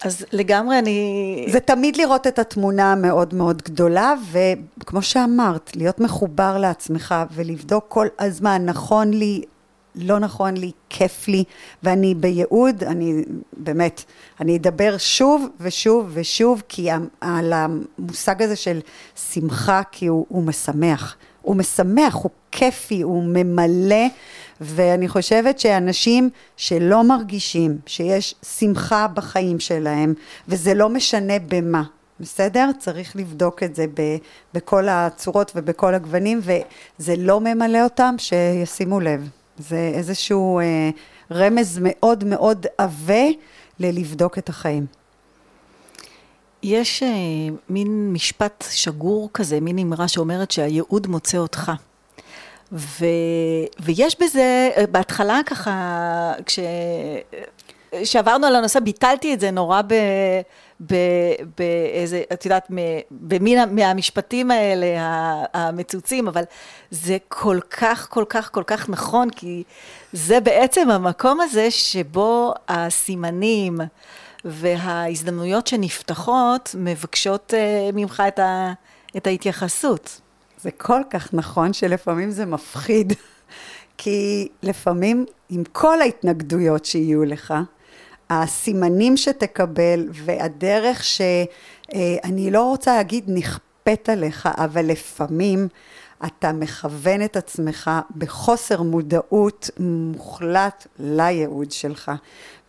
אז 0.05 0.27
לגמרי 0.33 0.79
אני... 0.79 1.47
זה 1.53 1.61
תמיד 1.61 1.97
לראות 1.97 2.27
את 2.27 2.39
התמונה 2.39 2.93
המאוד 2.93 3.35
מאוד 3.35 3.63
גדולה, 3.63 4.15
וכמו 4.81 5.03
שאמרת, 5.03 5.77
להיות 5.77 6.01
מחובר 6.01 6.59
לעצמך 6.59 7.15
ולבדוק 7.33 7.85
כל 7.89 8.07
הזמן, 8.19 8.63
נכון 8.67 9.11
לי, 9.11 9.43
לא 9.97 10.19
נכון 10.19 10.57
לי, 10.57 10.71
כיף 10.91 11.29
לי, 11.29 11.45
ואני 11.83 12.15
בייעוד, 12.15 12.85
אני 12.85 13.25
באמת, 13.57 14.05
אני 14.41 14.57
אדבר 14.57 14.99
שוב 14.99 15.49
ושוב 15.61 16.11
ושוב, 16.13 16.63
כי 16.69 16.89
על 17.21 17.53
המושג 17.53 18.43
הזה 18.43 18.57
של 18.57 18.81
שמחה, 19.33 19.83
כי 19.93 20.07
הוא, 20.07 20.27
הוא 20.29 20.43
משמח. 20.43 21.17
הוא 21.43 21.57
משמח, 21.57 22.15
הוא 22.15 22.31
כיפי, 22.53 23.03
הוא 23.03 23.25
ממלא, 23.27 24.07
ואני 24.61 25.09
חושבת 25.09 25.59
שאנשים 25.59 26.31
שלא 26.57 27.05
מרגישים 27.05 27.79
שיש 27.87 28.35
שמחה 28.59 29.07
בחיים 29.07 29.61
שלהם, 29.61 30.15
וזה 30.49 30.75
לא 30.75 30.89
משנה 30.89 31.35
במה, 31.49 31.83
בסדר? 32.21 32.71
צריך 32.79 33.17
לבדוק 33.17 33.63
את 33.63 33.75
זה 33.75 33.87
ב, 33.95 34.17
בכל 34.55 34.89
הצורות 34.89 35.53
ובכל 35.55 35.95
הגוונים, 35.95 36.41
וזה 36.43 37.15
לא 37.19 37.41
ממלא 37.41 37.85
אותם, 37.85 38.15
שישימו 38.19 39.01
לב. 39.01 39.29
זה 39.59 39.91
איזשהו 39.95 40.59
אה, 40.59 40.91
רמז 41.31 41.79
מאוד 41.83 42.25
מאוד 42.25 42.67
עבה 42.79 43.25
ללבדוק 43.81 44.39
את 44.39 44.49
החיים. 44.49 44.87
יש 46.63 47.03
אה, 47.03 47.09
מין 47.69 48.13
משפט 48.13 48.65
שגור 48.71 49.31
כזה, 49.35 49.61
מין 49.61 49.79
אמרה 49.79 50.09
שאומרת 50.09 50.51
שהייעוד 50.51 51.07
מוצא 51.07 51.39
אותך. 51.39 51.73
ו, 52.73 53.07
ויש 53.81 54.17
בזה, 54.21 54.71
בהתחלה 54.91 55.41
ככה, 55.47 56.33
כש... 56.47 56.59
כשעברנו 58.03 58.47
על 58.47 58.57
הנושא, 58.57 58.81
ביטלתי 58.81 59.35
את 59.35 59.41
זה 59.41 59.51
נורא 59.51 59.83
ב... 59.83 59.95
באיזה, 60.81 62.23
את 62.33 62.45
יודעת, 62.45 62.71
במין 63.11 63.75
מהמשפטים 63.75 64.51
האלה 64.51 64.87
המצוצים, 65.55 66.29
אבל 66.29 66.43
זה 66.91 67.17
כל 67.29 67.59
כך, 67.71 68.07
כל 68.11 68.25
כך, 68.29 68.53
כל 68.53 68.63
כך 68.67 68.89
נכון, 68.89 69.31
כי 69.31 69.63
זה 70.13 70.41
בעצם 70.41 70.91
המקום 70.91 71.41
הזה 71.41 71.71
שבו 71.71 72.55
הסימנים 72.69 73.81
וההזדמנויות 74.45 75.67
שנפתחות 75.67 76.75
מבקשות 76.79 77.55
אה, 77.57 77.91
ממך 77.93 78.23
את, 78.29 78.39
ה, 78.39 78.73
את 79.17 79.27
ההתייחסות. 79.27 80.21
זה 80.59 80.71
כל 80.71 81.01
כך 81.11 81.35
נכון 81.35 81.73
שלפעמים 81.73 82.31
זה 82.31 82.47
מפחיד, 82.47 83.13
כי 83.99 84.49
לפעמים 84.63 85.27
עם 85.49 85.65
כל 85.73 86.01
ההתנגדויות 86.01 86.85
שיהיו 86.85 87.25
לך, 87.25 87.55
הסימנים 88.31 89.17
שתקבל 89.17 90.09
והדרך 90.13 91.05
שאני 91.05 92.51
לא 92.51 92.65
רוצה 92.69 92.97
להגיד 92.97 93.25
נכפית 93.29 94.09
עליך, 94.09 94.49
אבל 94.59 94.87
לפעמים 94.87 95.69
אתה 96.27 96.53
מכוון 96.53 97.25
את 97.25 97.37
עצמך 97.37 97.91
בחוסר 98.17 98.83
מודעות 98.83 99.71
מוחלט 99.79 100.87
לייעוד 100.99 101.71
שלך. 101.71 102.13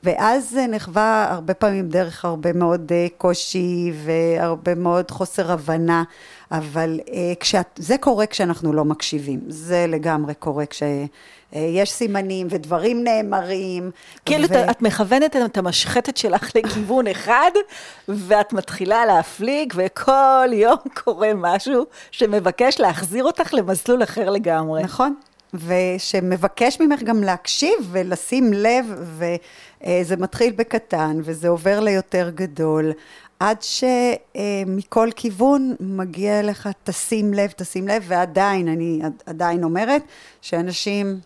ואז 0.03 0.49
זה 0.49 0.65
נחווה 0.67 1.27
הרבה 1.29 1.53
פעמים 1.53 1.89
דרך 1.89 2.25
הרבה 2.25 2.53
מאוד 2.53 2.91
אה, 2.91 3.07
קושי 3.17 3.93
והרבה 4.05 4.75
מאוד 4.75 5.11
חוסר 5.11 5.51
הבנה, 5.51 6.03
אבל 6.51 6.99
אה, 7.13 7.59
זה 7.75 7.97
קורה 7.97 8.25
כשאנחנו 8.25 8.73
לא 8.73 8.85
מקשיבים, 8.85 9.39
זה 9.47 9.85
לגמרי 9.87 10.33
קורה 10.33 10.65
כשיש 10.65 11.09
אה, 11.55 11.85
סימנים 11.85 12.47
ודברים 12.49 13.03
נאמרים. 13.03 13.91
כאילו 14.25 14.49
ו... 14.49 14.71
את 14.71 14.81
מכוונת 14.81 15.35
את 15.35 15.57
המשחטת 15.57 16.17
שלך 16.17 16.51
לכיוון 16.55 17.07
אחד, 17.07 17.51
ואת 18.07 18.53
מתחילה 18.53 19.05
להפליג, 19.05 19.73
וכל 19.75 20.49
יום 20.53 20.77
קורה 21.03 21.31
משהו 21.35 21.85
שמבקש 22.11 22.79
להחזיר 22.79 23.23
אותך 23.23 23.53
למסלול 23.53 24.03
אחר 24.03 24.29
לגמרי. 24.29 24.83
נכון. 24.83 25.15
ושמבקש 25.53 26.79
ממך 26.79 27.03
גם 27.03 27.23
להקשיב 27.23 27.73
ולשים 27.91 28.53
לב, 28.53 28.85
וזה 29.17 30.17
מתחיל 30.17 30.53
בקטן 30.55 31.19
וזה 31.23 31.47
עובר 31.47 31.79
ליותר 31.79 32.29
גדול, 32.35 32.91
עד 33.39 33.57
שמכל 33.61 35.09
כיוון 35.15 35.75
מגיע 35.79 36.39
אליך, 36.39 36.69
תשים 36.83 37.33
לב, 37.33 37.51
תשים 37.55 37.87
לב, 37.87 38.03
ועדיין, 38.07 38.67
אני 38.67 39.01
עדיין 39.25 39.63
אומרת, 39.63 40.01
שאנשים 40.41 41.19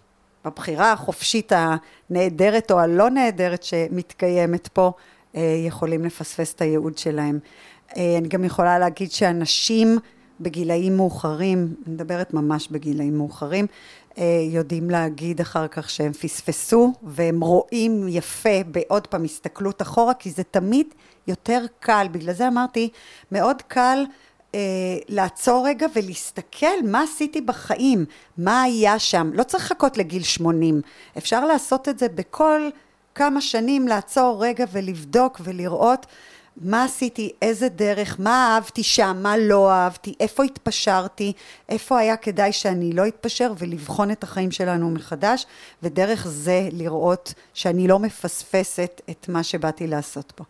בבחירה 0.45 0.91
החופשית 0.91 1.51
הנהדרת 1.56 2.71
או 2.71 2.80
הלא 2.80 3.10
נהדרת 3.10 3.63
שמתקיימת 3.63 4.67
פה, 4.67 4.91
יכולים 5.67 6.06
לפספס 6.06 6.54
את 6.54 6.62
הייעוד 6.62 6.97
שלהם. 6.97 7.39
אני 7.95 8.27
גם 8.27 8.43
יכולה 8.43 8.80
להגיד 8.80 9.12
שאנשים 9.12 9.97
בגילאים 10.39 10.97
מאוחרים, 10.97 11.58
אני 11.86 11.93
מדברת 11.93 12.34
ממש 12.34 12.67
בגילאים 12.71 13.17
מאוחרים, 13.17 13.67
אה, 14.17 14.23
יודעים 14.49 14.89
להגיד 14.89 15.41
אחר 15.41 15.67
כך 15.67 15.89
שהם 15.89 16.13
פספסו, 16.13 16.93
והם 17.04 17.41
רואים 17.41 18.06
יפה 18.10 18.63
בעוד 18.71 19.08
פעם 19.08 19.23
הסתכלות 19.23 19.82
אחורה, 19.82 20.13
כי 20.13 20.32
זה 20.32 20.43
תמיד 20.43 20.88
יותר 21.27 21.65
קל. 21.80 22.08
בגלל 22.12 22.34
זה 22.34 22.47
אמרתי, 22.47 22.89
מאוד 23.32 23.62
קל 23.67 24.04
אה, 24.55 24.59
לעצור 25.09 25.67
רגע 25.67 25.87
ולהסתכל 25.95 26.81
מה 26.83 27.03
עשיתי 27.03 27.41
בחיים, 27.41 28.05
מה 28.37 28.61
היה 28.61 28.99
שם. 28.99 29.31
לא 29.33 29.43
צריך 29.43 29.65
לחכות 29.65 29.97
לגיל 29.97 30.23
80, 30.23 30.81
אפשר 31.17 31.45
לעשות 31.45 31.89
את 31.89 31.99
זה 31.99 32.09
בכל 32.09 32.69
כמה 33.15 33.41
שנים, 33.41 33.87
לעצור 33.87 34.45
רגע 34.45 34.65
ולבדוק 34.71 35.41
ולראות. 35.43 36.05
מה 36.57 36.83
עשיתי, 36.83 37.31
איזה 37.41 37.69
דרך, 37.69 38.15
מה 38.19 38.53
אהבתי 38.53 38.83
שם, 38.83 39.17
מה 39.21 39.37
לא 39.37 39.71
אהבתי, 39.71 40.13
איפה 40.19 40.43
התפשרתי, 40.43 41.33
איפה 41.69 41.99
היה 41.99 42.17
כדאי 42.17 42.51
שאני 42.51 42.93
לא 42.93 43.07
אתפשר 43.07 43.53
ולבחון 43.57 44.11
את 44.11 44.23
החיים 44.23 44.51
שלנו 44.51 44.91
מחדש, 44.91 45.45
ודרך 45.83 46.27
זה 46.27 46.69
לראות 46.71 47.33
שאני 47.53 47.87
לא 47.87 47.99
מפספסת 47.99 49.01
את 49.09 49.29
מה 49.29 49.43
שבאתי 49.43 49.87
לעשות 49.87 50.31
פה. 50.31 50.43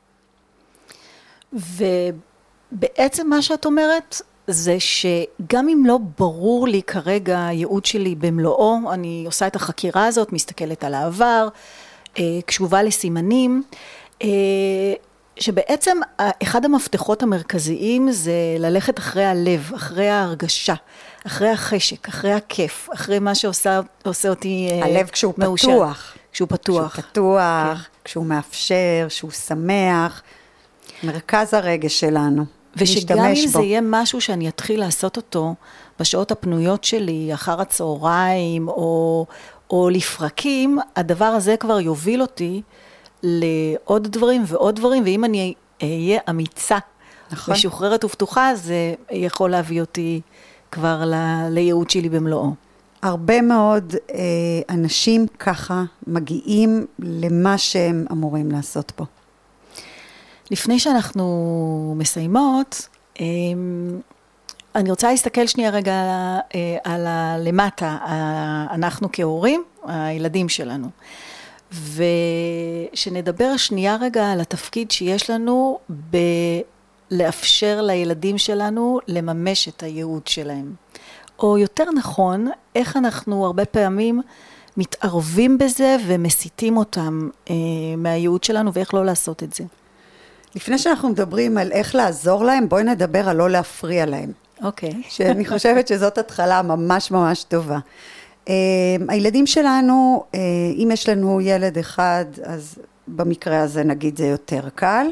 ובעצם 2.72 3.30
מה 3.30 3.42
שאת 3.42 3.66
אומרת 3.66 4.22
זה 4.48 4.78
שגם 4.80 5.70
אם 5.70 5.84
לא 5.86 5.98
ברור 6.18 6.68
לי 6.68 6.82
כרגע 6.84 7.46
הייעוד 7.48 7.86
שלי 7.86 8.16
במלואו, 8.16 8.78
אני 8.94 9.24
עושה 9.26 9.48
את 9.48 9.56
החקירה 9.56 10.06
הזאת, 10.06 10.34
מסתכלת 10.34 10.84
על 10.84 10.94
העבר, 10.94 11.48
אה, 12.18 12.24
קשובה 12.46 12.84
לסימנים, 12.84 13.64
אה, 14.24 14.28
שבעצם 15.40 15.98
אחד 16.44 16.66
המפתחות 16.66 17.24
המרכזיים 17.24 18.12
זה 18.12 18.34
ללכת 18.60 19.00
אחרי 19.00 19.26
הלב, 19.26 19.72
אחרי 19.76 20.10
ההרגשה, 20.10 20.74
אחרי 21.28 21.50
החשק, 21.50 22.08
אחרי 22.08 22.34
הכיף, 22.34 22.90
אחרי 22.94 23.20
מה 23.20 23.36
שעושה 23.36 23.80
אותי 24.26 24.68
מאושר. 24.72 24.86
הלב 24.86 25.10
כשהוא 25.10 25.34
מאושר. 25.38 25.68
פתוח. 25.68 26.18
כשהוא 26.34 26.48
פתוח. 26.50 26.94
כשהוא 26.94 27.06
פתוח, 27.12 27.78
כן. 27.78 27.90
כשהוא 28.04 28.26
מאפשר, 28.26 29.06
כשהוא 29.08 29.32
שמח. 29.32 30.22
מרכז 31.04 31.54
הרגש 31.54 32.00
שלנו. 32.00 32.61
ושגם 32.76 33.20
אם 33.20 33.46
בו. 33.46 33.60
זה 33.60 33.62
יהיה 33.62 33.82
משהו 33.84 34.22
שאני 34.22 34.50
אתחיל 34.50 34.80
לעשות 34.80 35.18
אותו 35.18 35.56
בשעות 36.00 36.32
הפנויות 36.32 36.84
שלי, 36.84 37.34
אחר 37.34 37.62
הצהריים, 37.62 38.68
או, 38.68 39.26
או 39.70 39.90
לפרקים, 39.90 40.80
הדבר 40.96 41.26
הזה 41.26 41.58
כבר 41.58 41.80
יוביל 41.80 42.22
אותי 42.22 42.62
לעוד 43.24 44.08
דברים 44.08 44.44
ועוד 44.48 44.76
דברים, 44.76 45.04
ואם 45.04 45.26
אני 45.26 45.54
אהיה 45.84 46.20
אמיצה, 46.30 46.78
נכון. 47.32 47.54
משוחררת 47.54 48.04
ופתוחה, 48.04 48.56
זה 48.56 48.94
יכול 49.12 49.52
להביא 49.52 49.82
אותי 49.82 50.22
כבר 50.72 51.04
ל... 51.06 51.16
לייעוד 51.50 51.90
שלי 51.90 52.10
במלואו. 52.10 52.54
הרבה 53.02 53.42
מאוד 53.42 53.96
אה, 54.14 54.20
אנשים 54.70 55.26
ככה 55.40 55.84
מגיעים 56.08 56.86
למה 57.00 57.58
שהם 57.58 58.06
אמורים 58.12 58.52
לעשות 58.52 58.92
פה. 58.92 59.06
לפני 60.52 60.80
שאנחנו 60.80 61.96
מסיימות, 61.98 62.88
אה, 63.20 63.26
אני 64.76 64.90
רוצה 64.90 65.12
להסתכל 65.12 65.48
שנייה 65.48 65.70
רגע 65.70 65.94
אה, 66.56 66.78
על 66.84 67.08
הלמטה, 67.08 67.98
אנחנו 68.72 69.10
כהורים, 69.12 69.64
הילדים 69.84 70.50
שלנו. 70.50 70.88
ושנדבר 71.74 73.58
שנייה 73.58 73.98
רגע 74.02 74.32
על 74.32 74.42
התפקיד 74.42 74.92
שיש 74.92 75.30
לנו 75.30 75.80
בלאפשר 77.12 77.82
לילדים 77.82 78.38
שלנו 78.38 79.00
לממש 79.08 79.68
את 79.68 79.84
הייעוד 79.84 80.28
שלהם. 80.28 80.74
או 81.40 81.58
יותר 81.58 81.92
נכון, 81.96 82.48
איך 82.76 82.98
אנחנו 82.98 83.46
הרבה 83.46 83.66
פעמים 83.66 84.22
מתערבים 84.78 85.58
בזה 85.58 85.98
ומסיתים 86.08 86.78
אותם 86.78 87.30
אה, 87.50 87.56
מהייעוד 87.98 88.44
שלנו 88.44 88.74
ואיך 88.74 88.94
לא 88.94 89.06
לעשות 89.06 89.44
את 89.44 89.54
זה. 89.54 89.64
לפני 90.56 90.78
שאנחנו 90.78 91.10
מדברים 91.10 91.58
על 91.58 91.72
איך 91.72 91.96
לעזור 91.96 92.44
להם, 92.44 92.70
בואי 92.70 92.84
נדבר 92.84 93.30
על 93.30 93.38
לא 93.38 93.50
להפריע 93.50 94.06
להם. 94.06 94.32
אוקיי. 94.64 94.90
Okay. 94.90 95.10
שאני 95.10 95.46
חושבת 95.46 95.88
שזאת 95.88 96.18
התחלה 96.18 96.62
ממש 96.62 97.12
ממש 97.12 97.44
טובה. 97.44 97.80
Uh, 98.46 98.50
הילדים 99.08 99.48
שלנו, 99.48 100.24
uh, 100.32 100.36
אם 100.76 100.90
יש 100.94 101.10
לנו 101.10 101.42
ילד 101.42 101.78
אחד, 101.78 102.26
אז 102.44 102.76
במקרה 103.08 103.60
הזה 103.60 103.84
נגיד 103.84 104.18
זה 104.18 104.28
יותר 104.28 104.70
קל, 104.76 105.08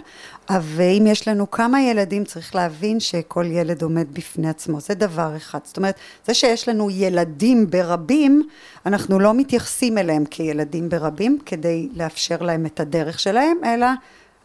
אבל 0.50 0.84
אם 1.00 1.08
יש 1.08 1.28
לנו 1.28 1.52
כמה 1.52 1.82
ילדים, 1.82 2.24
צריך 2.24 2.56
להבין 2.56 3.00
שכל 3.00 3.46
ילד 3.46 3.84
עומד 3.84 4.08
בפני 4.14 4.50
עצמו, 4.50 4.80
זה 4.80 4.94
דבר 4.94 5.36
אחד. 5.38 5.60
זאת 5.64 5.78
אומרת, 5.78 5.96
זה 6.28 6.34
שיש 6.34 6.70
לנו 6.70 6.90
ילדים 6.90 7.70
ברבים, 7.70 8.48
אנחנו 8.86 9.20
לא 9.20 9.34
מתייחסים 9.34 9.98
אליהם 9.98 10.26
כילדים 10.26 10.90
ברבים, 10.90 11.40
כדי 11.46 11.90
לאפשר 11.96 12.42
להם 12.42 12.66
את 12.66 12.80
הדרך 12.80 13.20
שלהם, 13.20 13.58
אלא 13.66 13.88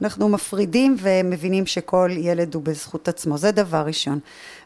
אנחנו 0.05 0.29
מפרידים 0.29 0.97
ומבינים 1.01 1.67
שכל 1.67 2.11
ילד 2.17 2.55
הוא 2.55 2.63
בזכות 2.63 3.09
עצמו, 3.09 3.39
זה 3.39 3.51
דבר 3.51 3.83
ראשון. 3.87 4.19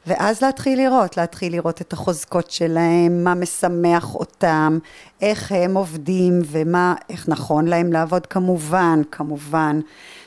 ואז 0.07 0.43
להתחיל 0.43 0.78
לראות, 0.78 1.16
להתחיל 1.16 1.53
לראות 1.53 1.80
את 1.80 1.93
החוזקות 1.93 2.51
שלהם, 2.51 3.24
מה 3.24 3.34
משמח 3.34 4.14
אותם, 4.14 4.78
איך 5.20 5.53
הם 5.53 5.76
עובדים 5.76 6.41
ומה, 6.45 6.95
איך 7.11 7.28
נכון 7.28 7.66
להם 7.66 7.93
לעבוד, 7.93 8.26
כמובן, 8.26 9.03
כמובן. 9.11 9.80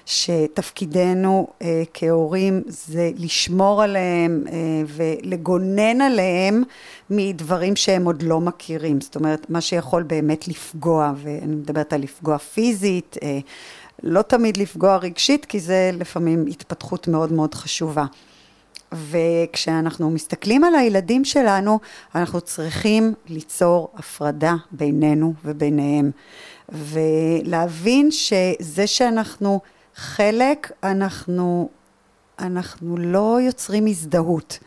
שתפקידנו 0.06 1.48
אה, 1.62 1.84
כהורים 1.94 2.62
זה 2.68 3.12
לשמור 3.18 3.84
עליהם 3.84 4.44
אה, 4.52 4.58
ולגונן 4.88 6.02
עליהם 6.02 6.64
מדברים 7.10 7.76
שהם 7.76 8.06
עוד 8.06 8.22
לא 8.22 8.40
מכירים. 8.40 9.02
זאת 9.02 9.16
אומרת, 9.16 9.50
מה 9.50 9.62
שיכול 9.62 10.04
באמת 10.04 10.48
לפגוע, 10.48 11.14
ואני 11.18 11.56
מדברת 11.56 11.94
על 11.94 12.02
לפגוע 12.02 12.38
פיזית, 12.38 13.18
אה, 13.24 13.40
לא 14.04 14.22
תמיד 14.22 14.58
לפגוע 14.58 14.98
רגשית, 14.98 15.46
כי 15.46 15.60
זה 15.60 15.92
לפעמים 15.94 16.46
התפתחות 16.48 17.08
מאוד 17.08 17.32
מאוד 17.32 17.56
חשובה. 17.56 18.06
וכשאנחנו 18.92 20.10
מסתכלים 20.10 20.64
על 20.64 20.76
הילדים 20.76 21.26
שלנו, 21.26 21.80
אנחנו 22.16 22.42
צריכים 22.42 23.14
ליצור 23.28 23.92
הפרדה 23.96 24.56
בינינו 24.72 25.34
וביניהם. 25.46 26.12
ולהבין 26.70 28.12
שזה 28.12 28.88
שאנחנו 28.88 29.60
חלק, 29.96 30.72
אנחנו, 30.84 31.70
אנחנו 32.40 32.98
לא 32.98 33.38
יוצרים 33.42 33.86
הזדהות. 33.86 34.60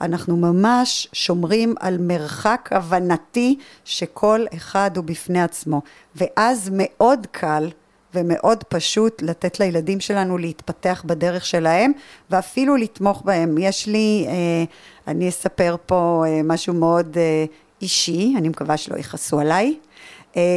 אנחנו 0.00 0.36
ממש 0.36 1.08
שומרים 1.12 1.74
על 1.80 1.98
מרחק 1.98 2.68
הבנתי 2.72 3.58
שכל 3.84 4.44
אחד 4.56 4.96
הוא 4.96 5.04
בפני 5.04 5.42
עצמו. 5.42 5.82
ואז 6.16 6.70
מאוד 6.72 7.26
קל 7.30 7.70
ומאוד 8.14 8.64
פשוט 8.64 9.22
לתת 9.22 9.60
לילדים 9.60 10.00
שלנו 10.00 10.38
להתפתח 10.38 11.02
בדרך 11.06 11.46
שלהם 11.46 11.92
ואפילו 12.30 12.76
לתמוך 12.76 13.22
בהם. 13.24 13.58
יש 13.58 13.86
לי, 13.86 14.26
אה, 14.28 14.64
אני 15.06 15.28
אספר 15.28 15.76
פה 15.86 16.24
אה, 16.26 16.40
משהו 16.44 16.74
מאוד 16.74 17.18
אה, 17.18 17.44
אישי, 17.82 18.34
אני 18.36 18.48
מקווה 18.48 18.76
שלא 18.76 18.96
יכעסו 18.96 19.40
עליי. 19.40 19.76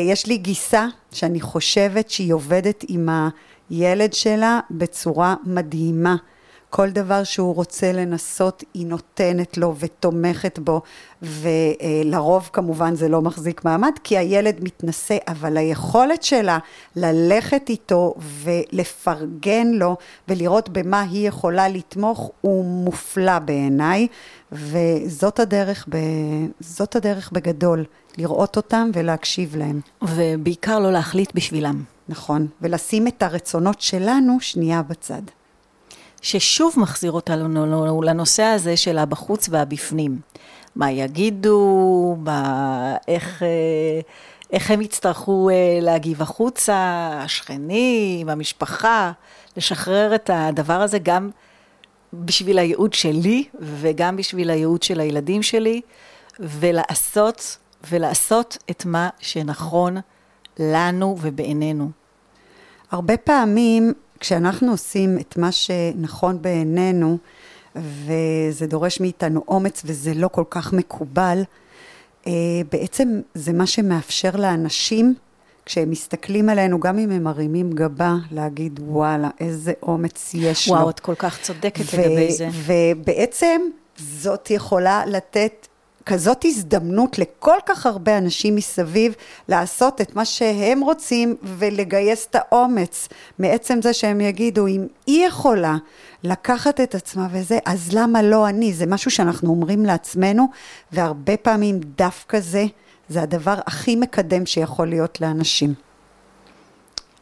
יש 0.09 0.25
לי 0.25 0.37
גיסה 0.37 0.87
שאני 1.11 1.41
חושבת 1.41 2.09
שהיא 2.09 2.33
עובדת 2.33 2.85
עם 2.87 3.09
הילד 3.69 4.13
שלה 4.13 4.59
בצורה 4.71 5.35
מדהימה. 5.45 6.15
כל 6.75 6.89
דבר 6.89 7.23
שהוא 7.23 7.55
רוצה 7.55 7.91
לנסות, 7.91 8.63
היא 8.73 8.87
נותנת 8.87 9.57
לו 9.57 9.75
ותומכת 9.79 10.59
בו, 10.59 10.81
ולרוב 11.21 12.49
כמובן 12.53 12.95
זה 12.95 13.07
לא 13.07 13.21
מחזיק 13.21 13.65
מעמד, 13.65 13.91
כי 14.03 14.17
הילד 14.17 14.55
מתנשא, 14.63 15.17
אבל 15.27 15.57
היכולת 15.57 16.23
שלה 16.23 16.57
ללכת 16.95 17.69
איתו 17.69 18.13
ולפרגן 18.19 19.67
לו 19.67 19.95
ולראות 20.27 20.69
במה 20.69 21.01
היא 21.01 21.27
יכולה 21.27 21.69
לתמוך, 21.69 22.31
הוא 22.41 22.65
מופלא 22.65 23.39
בעיניי, 23.39 24.07
וזאת 24.51 25.39
הדרך, 25.39 25.85
ב... 25.89 25.97
זאת 26.59 26.95
הדרך 26.95 27.31
בגדול, 27.31 27.85
לראות 28.17 28.57
אותם 28.57 28.89
ולהקשיב 28.93 29.55
להם. 29.55 29.79
ובעיקר 30.01 30.79
לא 30.79 30.91
להחליט 30.91 31.31
בשבילם. 31.35 31.83
נכון, 32.09 32.47
ולשים 32.61 33.07
את 33.07 33.23
הרצונות 33.23 33.81
שלנו 33.81 34.37
שנייה 34.39 34.81
בצד. 34.81 35.21
ששוב 36.25 36.73
מחזיר 36.77 37.11
אותנו 37.11 38.01
לנושא 38.03 38.43
הזה 38.43 38.77
של 38.77 38.97
הבחוץ 38.97 39.47
והבפנים. 39.51 40.19
מה 40.75 40.91
יגידו, 40.91 42.15
מה, 42.19 42.95
איך, 43.07 43.43
אה, 43.43 43.47
איך 44.51 44.71
הם 44.71 44.81
יצטרכו 44.81 45.49
אה, 45.49 45.55
להגיב 45.81 46.21
החוצה, 46.21 47.09
השכנים, 47.13 48.29
המשפחה, 48.29 49.11
לשחרר 49.57 50.15
את 50.15 50.29
הדבר 50.33 50.81
הזה 50.81 50.99
גם 50.99 51.29
בשביל 52.13 52.59
הייעוד 52.59 52.93
שלי 52.93 53.43
וגם 53.59 54.17
בשביל 54.17 54.49
הייעוד 54.49 54.83
של 54.83 54.99
הילדים 54.99 55.43
שלי, 55.43 55.81
ולעשות, 56.39 57.57
ולעשות 57.89 58.57
את 58.71 58.85
מה 58.85 59.09
שנכון 59.19 59.97
לנו 60.59 61.17
ובעינינו. 61.21 61.89
הרבה 62.91 63.17
פעמים 63.17 63.93
כשאנחנו 64.19 64.71
עושים 64.71 65.17
את 65.19 65.37
מה 65.37 65.51
שנכון 65.51 66.41
בעינינו, 66.41 67.17
וזה 67.75 68.67
דורש 68.67 68.99
מאיתנו 68.99 69.43
אומץ 69.47 69.81
וזה 69.85 70.13
לא 70.13 70.27
כל 70.27 70.43
כך 70.49 70.73
מקובל, 70.73 71.43
אה, 72.27 72.31
בעצם 72.71 73.21
זה 73.33 73.53
מה 73.53 73.67
שמאפשר 73.67 74.35
לאנשים, 74.35 75.15
כשהם 75.65 75.89
מסתכלים 75.89 76.49
עלינו, 76.49 76.79
גם 76.79 76.99
אם 76.99 77.11
הם 77.11 77.23
מרימים 77.23 77.71
גבה, 77.71 78.15
להגיד 78.31 78.79
וואלה, 78.83 79.29
איזה 79.39 79.73
אומץ 79.83 80.33
יש 80.33 80.67
וואו, 80.67 80.75
לו. 80.75 80.81
וואו, 80.81 80.89
את 80.89 80.99
כל 80.99 81.15
כך 81.15 81.41
צודקת 81.41 81.93
לגבי 81.93 82.31
זה. 82.31 82.49
ובעצם 82.65 83.61
זאת 83.97 84.51
יכולה 84.51 85.05
לתת 85.05 85.67
כזאת 86.05 86.45
הזדמנות 86.45 87.19
לכל 87.19 87.57
כך 87.65 87.85
הרבה 87.85 88.17
אנשים 88.17 88.55
מסביב 88.55 89.13
לעשות 89.49 90.01
את 90.01 90.15
מה 90.15 90.25
שהם 90.25 90.81
רוצים 90.81 91.35
ולגייס 91.43 92.27
את 92.29 92.35
האומץ 92.35 93.07
מעצם 93.39 93.81
זה 93.81 93.93
שהם 93.93 94.21
יגידו 94.21 94.67
אם 94.67 94.87
היא 95.07 95.27
יכולה 95.27 95.75
לקחת 96.23 96.81
את 96.81 96.95
עצמה 96.95 97.27
וזה 97.31 97.59
אז 97.65 97.89
למה 97.93 98.21
לא 98.21 98.49
אני 98.49 98.73
זה 98.73 98.85
משהו 98.85 99.11
שאנחנו 99.11 99.49
אומרים 99.49 99.85
לעצמנו 99.85 100.47
והרבה 100.91 101.37
פעמים 101.37 101.79
דווקא 101.79 102.39
זה 102.39 102.65
זה 103.09 103.21
הדבר 103.21 103.55
הכי 103.65 103.95
מקדם 103.95 104.45
שיכול 104.45 104.87
להיות 104.87 105.21
לאנשים. 105.21 105.73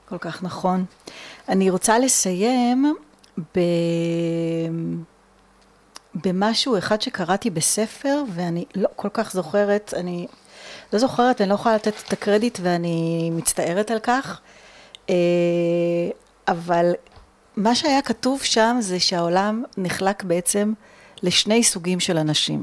כל 0.10 0.18
כך 0.18 0.44
נכון. 0.44 0.86
אני 1.50 1.70
רוצה 1.70 2.00
לסיים 2.00 2.96
ב... 3.56 3.60
במשהו 6.16 6.78
אחד 6.78 7.02
שקראתי 7.02 7.50
בספר, 7.50 8.24
ואני 8.34 8.66
לא 8.76 8.88
כל 8.96 9.10
כך 9.14 9.32
זוכרת, 9.32 9.94
אני 9.98 10.28
לא 10.94 11.00
זוכרת, 11.00 11.42
אני 11.42 11.50
לא 11.50 11.54
יכולה 11.54 11.76
לתת 11.76 11.94
את 12.08 12.14
הקרדיט 12.14 12.60
ואני 12.62 13.30
מצטערת 13.34 13.92
על 13.92 14.00
כך, 14.00 14.40
אה, 15.10 15.16
אבל 16.48 16.94
מה 17.58 17.76
שהיה 17.76 18.02
כתוב 18.02 18.44
שם 18.44 18.78
זה 18.80 19.00
שהעולם 19.00 19.64
נחלק 19.78 20.24
בעצם 20.24 20.74
לשני 21.24 21.64
סוגים 21.64 22.00
של 22.00 22.18
אנשים. 22.18 22.62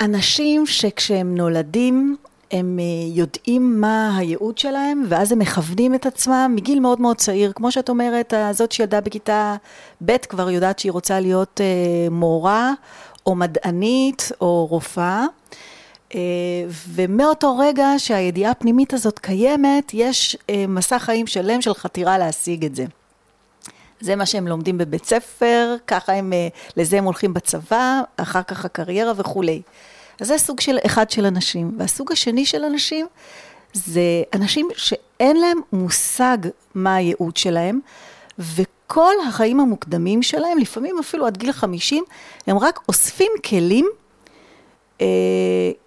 אנשים 0.00 0.66
שכשהם 0.66 1.34
נולדים 1.34 2.16
הם 2.52 2.78
אה, 2.78 2.84
יודעים 3.14 3.80
מה 3.80 4.16
הייעוד 4.16 4.58
שלהם, 4.58 5.04
ואז 5.08 5.32
הם 5.32 5.38
מכוונים 5.38 5.94
את 5.94 6.06
עצמם 6.06 6.52
מגיל 6.56 6.80
מאוד 6.80 7.00
מאוד 7.00 7.16
צעיר. 7.16 7.52
כמו 7.52 7.72
שאת 7.72 7.88
אומרת, 7.88 8.34
זאת 8.52 8.72
שילדה 8.72 9.00
בכיתה 9.00 9.56
ב' 10.04 10.16
כבר 10.16 10.50
יודעת 10.50 10.78
שהיא 10.78 10.92
רוצה 10.92 11.20
להיות 11.20 11.60
אה, 11.60 12.10
מורה, 12.10 12.72
או 13.26 13.34
מדענית, 13.34 14.32
או 14.40 14.66
רופאה. 14.70 15.24
אה, 16.14 16.20
ומאותו 16.88 17.58
רגע 17.58 17.88
שהידיעה 17.98 18.50
הפנימית 18.50 18.94
הזאת 18.94 19.18
קיימת, 19.18 19.90
יש 19.94 20.36
מסע 20.68 20.98
חיים 20.98 21.26
שלם 21.26 21.62
של 21.62 21.74
חתירה 21.74 22.18
להשיג 22.18 22.64
את 22.64 22.76
זה. 22.76 22.84
זה 24.00 24.16
מה 24.16 24.26
שהם 24.26 24.48
לומדים 24.48 24.78
בבית 24.78 25.04
ספר, 25.04 25.76
ככה 25.86 26.12
הם, 26.12 26.32
לזה 26.76 26.98
הם 26.98 27.04
הולכים 27.04 27.34
בצבא, 27.34 28.00
אחר 28.16 28.42
כך 28.42 28.64
הקריירה 28.64 29.12
וכולי. 29.16 29.62
אז 30.20 30.26
זה 30.26 30.38
סוג 30.38 30.60
של 30.60 30.78
אחד 30.86 31.10
של 31.10 31.26
אנשים. 31.26 31.74
והסוג 31.78 32.12
השני 32.12 32.46
של 32.46 32.64
אנשים 32.64 33.06
זה 33.72 34.22
אנשים 34.34 34.68
שאין 34.76 35.36
להם 35.36 35.60
מושג 35.72 36.38
מה 36.74 36.94
הייעוד 36.94 37.36
שלהם, 37.36 37.80
וכל 38.38 39.14
החיים 39.28 39.60
המוקדמים 39.60 40.22
שלהם, 40.22 40.58
לפעמים 40.58 40.98
אפילו 40.98 41.26
עד 41.26 41.36
גיל 41.36 41.52
50, 41.52 42.04
הם 42.46 42.58
רק 42.58 42.80
אוספים 42.88 43.32
כלים 43.44 43.88
אה, 45.00 45.06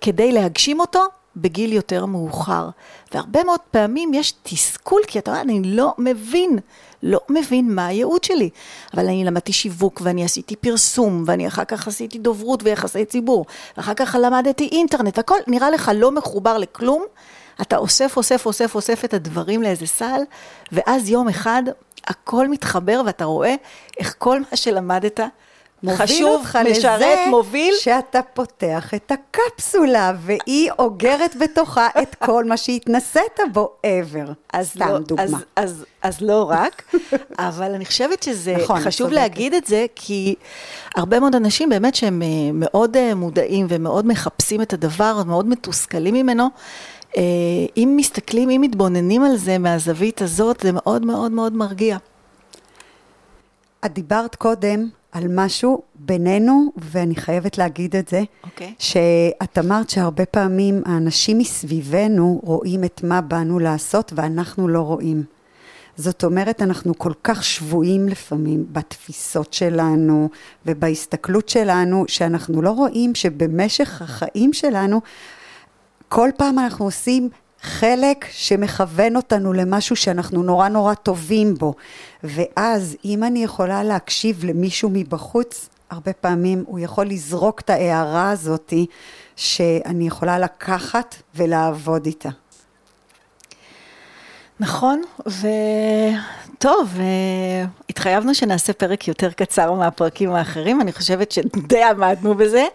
כדי 0.02 0.32
להגשים 0.32 0.80
אותו 0.80 1.06
בגיל 1.36 1.74
יותר 1.74 2.06
מאוחר. 2.06 2.70
והרבה 3.14 3.44
מאוד 3.44 3.60
פעמים 3.72 4.14
יש 4.14 4.34
תסכול, 4.44 5.02
כי 5.08 5.20
אתה 5.20 5.32
יודע, 5.32 5.42
אני 5.42 5.62
לא 5.64 5.94
מבין, 5.98 6.60
לא 7.06 7.20
מבין 7.30 7.76
מה 7.76 7.88
הייעוד 7.88 8.24
שלי. 8.24 8.50
אבל 8.94 9.06
אני 9.06 9.26
למדתי 9.26 9.54
שיווק, 9.54 10.02
ואני 10.04 10.26
עשיתי 10.26 10.56
פרסום, 10.56 11.24
ואני 11.28 11.48
אחר 11.48 11.66
כך 11.66 11.88
עשיתי 11.88 12.18
דוברות 12.18 12.64
ויחסי 12.64 13.06
ציבור, 13.06 13.46
ואחר 13.78 13.94
כך 13.94 14.16
למדתי 14.22 14.70
אינטרנט, 14.72 15.18
הכל 15.18 15.36
נראה 15.48 15.70
לך 15.70 15.92
לא 15.96 16.12
מחובר 16.12 16.58
לכלום. 16.58 17.04
אתה 17.62 17.78
אוסף, 17.78 18.18
אוסף, 18.18 18.46
אוסף, 18.46 18.76
אוסף 18.76 19.06
את 19.06 19.14
הדברים 19.14 19.62
לאיזה 19.62 19.88
סל, 19.88 20.22
ואז 20.72 21.10
יום 21.10 21.30
אחד 21.30 21.64
הכל 22.08 22.48
מתחבר 22.48 23.02
ואתה 23.06 23.26
רואה 23.26 23.56
איך 24.00 24.16
כל 24.18 24.40
מה 24.40 24.58
שלמדת 24.58 25.20
מוביל 25.86 26.08
חשוב, 26.08 26.30
אותך 26.30 26.60
משרת, 26.72 27.02
לזה 27.02 27.16
מוביל. 27.30 27.74
שאתה 27.80 28.20
פותח 28.34 28.94
את 28.94 29.12
הקפסולה, 29.12 30.14
והיא 30.20 30.72
אוגרת 30.80 31.36
בתוכה 31.36 31.88
את 32.02 32.16
כל 32.16 32.46
מה 32.46 32.58
שהתנסית 32.58 33.40
בו 33.54 33.74
ever. 33.86 34.32
אז 34.54 34.70
סתם 34.70 34.90
לא, 34.90 35.00
דוגמה. 35.00 35.26
אז, 35.26 35.44
אז, 35.56 35.86
אז 36.02 36.22
לא 36.22 36.52
רק, 36.52 36.94
אבל 37.40 37.74
אני 37.74 37.86
חושבת 37.86 38.24
שזה 38.24 38.56
נכון, 38.64 38.80
חשוב 38.80 39.12
להגיד 39.12 39.54
את 39.54 39.68
זה, 39.68 39.86
כי 39.96 40.36
הרבה 40.96 41.20
מאוד 41.20 41.36
אנשים 41.36 41.70
באמת 41.70 41.96
שהם 41.96 42.22
אה, 42.22 42.28
מאוד 42.54 42.98
אה, 42.98 43.16
מודעים 43.16 43.66
ומאוד 43.70 44.08
מחפשים 44.08 44.62
את 44.62 44.74
הדבר, 44.74 45.22
מאוד 45.26 45.48
מתוסכלים 45.48 46.14
ממנו, 46.14 46.50
אם 47.78 47.94
מסתכלים, 47.98 48.50
אם 48.50 48.62
מתבוננים 48.62 49.24
על 49.24 49.38
זה 49.38 49.58
מהזווית 49.58 50.22
הזאת, 50.22 50.60
זה 50.62 50.72
מאוד 50.72 51.06
מאוד 51.06 51.32
מאוד 51.32 51.54
מרגיע. 51.54 51.98
את 53.86 53.94
דיברת 53.94 54.36
קודם 54.36 54.90
על 55.16 55.24
משהו 55.30 55.82
בינינו, 55.96 56.72
ואני 56.78 57.16
חייבת 57.16 57.58
להגיד 57.58 57.96
את 57.96 58.08
זה, 58.08 58.22
Okay. 58.22 58.48
אוקיי. 58.48 58.74
שאת 58.80 59.58
אמרת 59.58 59.90
שהרבה 59.90 60.26
פעמים 60.26 60.82
האנשים 60.86 61.38
מסביבנו 61.38 62.40
רואים 62.44 62.84
את 62.84 63.04
מה 63.04 63.22
באנו 63.22 63.60
לעשות 63.60 64.14
ואנחנו 64.16 64.68
לא 64.68 64.80
רואים. 64.80 65.24
זאת 65.98 66.24
אומרת, 66.24 66.62
אנחנו 66.62 66.98
כל 66.98 67.12
כך 67.24 67.44
שבויים 67.44 68.08
לפעמים 68.08 68.66
בתפיסות 68.72 69.54
שלנו 69.54 70.30
ובהסתכלות 70.66 71.50
שלנו, 71.50 72.06
שאנחנו 72.08 72.62
לא 72.62 72.70
רואים 72.70 73.16
שבמשך 73.16 74.02
החיים 74.02 74.54
שלנו, 74.54 75.02
כל 76.10 76.30
פעם 76.38 76.60
אנחנו 76.60 76.86
עושים 76.86 77.30
חלק 77.66 78.26
שמכוון 78.32 79.16
אותנו 79.16 79.54
למשהו 79.54 79.96
שאנחנו 79.96 80.44
נורא 80.44 80.68
נורא 80.68 80.94
טובים 80.94 81.56
בו. 81.56 81.74
ואז 82.24 82.98
אם 83.06 83.24
אני 83.24 83.44
יכולה 83.44 83.84
להקשיב 83.84 84.46
למישהו 84.46 84.90
מבחוץ, 84.94 85.70
הרבה 85.90 86.14
פעמים 86.14 86.64
הוא 86.68 86.80
יכול 86.80 87.06
לזרוק 87.06 87.60
את 87.60 87.70
ההערה 87.70 88.30
הזאתי 88.30 88.86
שאני 89.36 90.08
יכולה 90.08 90.40
לקחת 90.40 91.16
ולעבוד 91.36 92.06
איתה. 92.06 92.30
נכון, 94.60 95.02
וטוב, 96.58 96.98
התחייבנו 97.90 98.36
שנעשה 98.36 98.74
פרק 98.74 99.08
יותר 99.08 99.32
קצר 99.32 99.74
מהפרקים 99.74 100.32
האחרים, 100.32 100.82
אני 100.82 100.94
חושבת 100.94 101.32
שדי 101.32 101.84
עמדנו 101.84 102.36
בזה. 102.36 102.66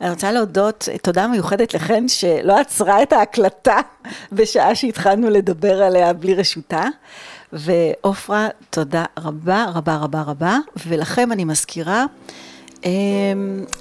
אני 0.00 0.10
רוצה 0.10 0.32
להודות, 0.32 0.88
תודה 1.02 1.26
מיוחדת 1.26 1.74
לכן 1.74 2.08
שלא 2.08 2.58
עצרה 2.58 3.02
את 3.02 3.12
ההקלטה 3.12 3.78
בשעה 4.32 4.74
שהתחלנו 4.74 5.30
לדבר 5.30 5.82
עליה 5.82 6.12
בלי 6.12 6.34
רשותה. 6.34 6.84
ועופרה, 7.52 8.48
תודה 8.70 9.04
רבה 9.18 9.66
רבה 9.74 9.96
רבה 9.96 10.22
רבה, 10.22 10.58
ולכם 10.86 11.32
אני 11.32 11.44
מזכירה. 11.44 12.04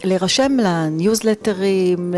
להירשם 0.04 0.58
לניוזלטרים, 0.62 2.14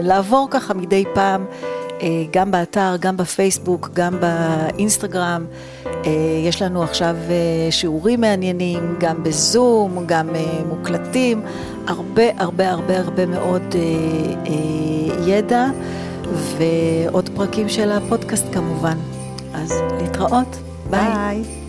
לעבור 0.00 0.48
ככה 0.50 0.74
מדי 0.74 1.04
פעם 1.14 1.44
אה, 1.44 1.91
גם 2.30 2.50
באתר, 2.50 2.96
גם 3.00 3.16
בפייסבוק, 3.16 3.90
גם 3.94 4.18
באינסטגרם. 4.20 5.44
אה, 5.86 6.10
יש 6.44 6.62
לנו 6.62 6.82
עכשיו 6.82 7.16
אה, 7.30 7.70
שיעורים 7.70 8.20
מעניינים, 8.20 8.96
גם 9.00 9.22
בזום, 9.22 10.04
גם 10.06 10.28
מוקלטים, 10.68 11.42
הרבה 11.86 12.22
הרבה 12.36 12.70
הרבה 12.70 12.98
הרבה 12.98 13.26
מאוד 13.26 13.74
ידע 15.26 15.66
ועוד 16.58 17.30
פרקים 17.34 17.68
של 17.68 17.92
הפודקאסט 17.92 18.46
כמובן. 18.52 18.98
אז 19.54 19.72
להתראות, 20.00 20.56
ביי. 20.90 21.12
ביי. 21.14 21.61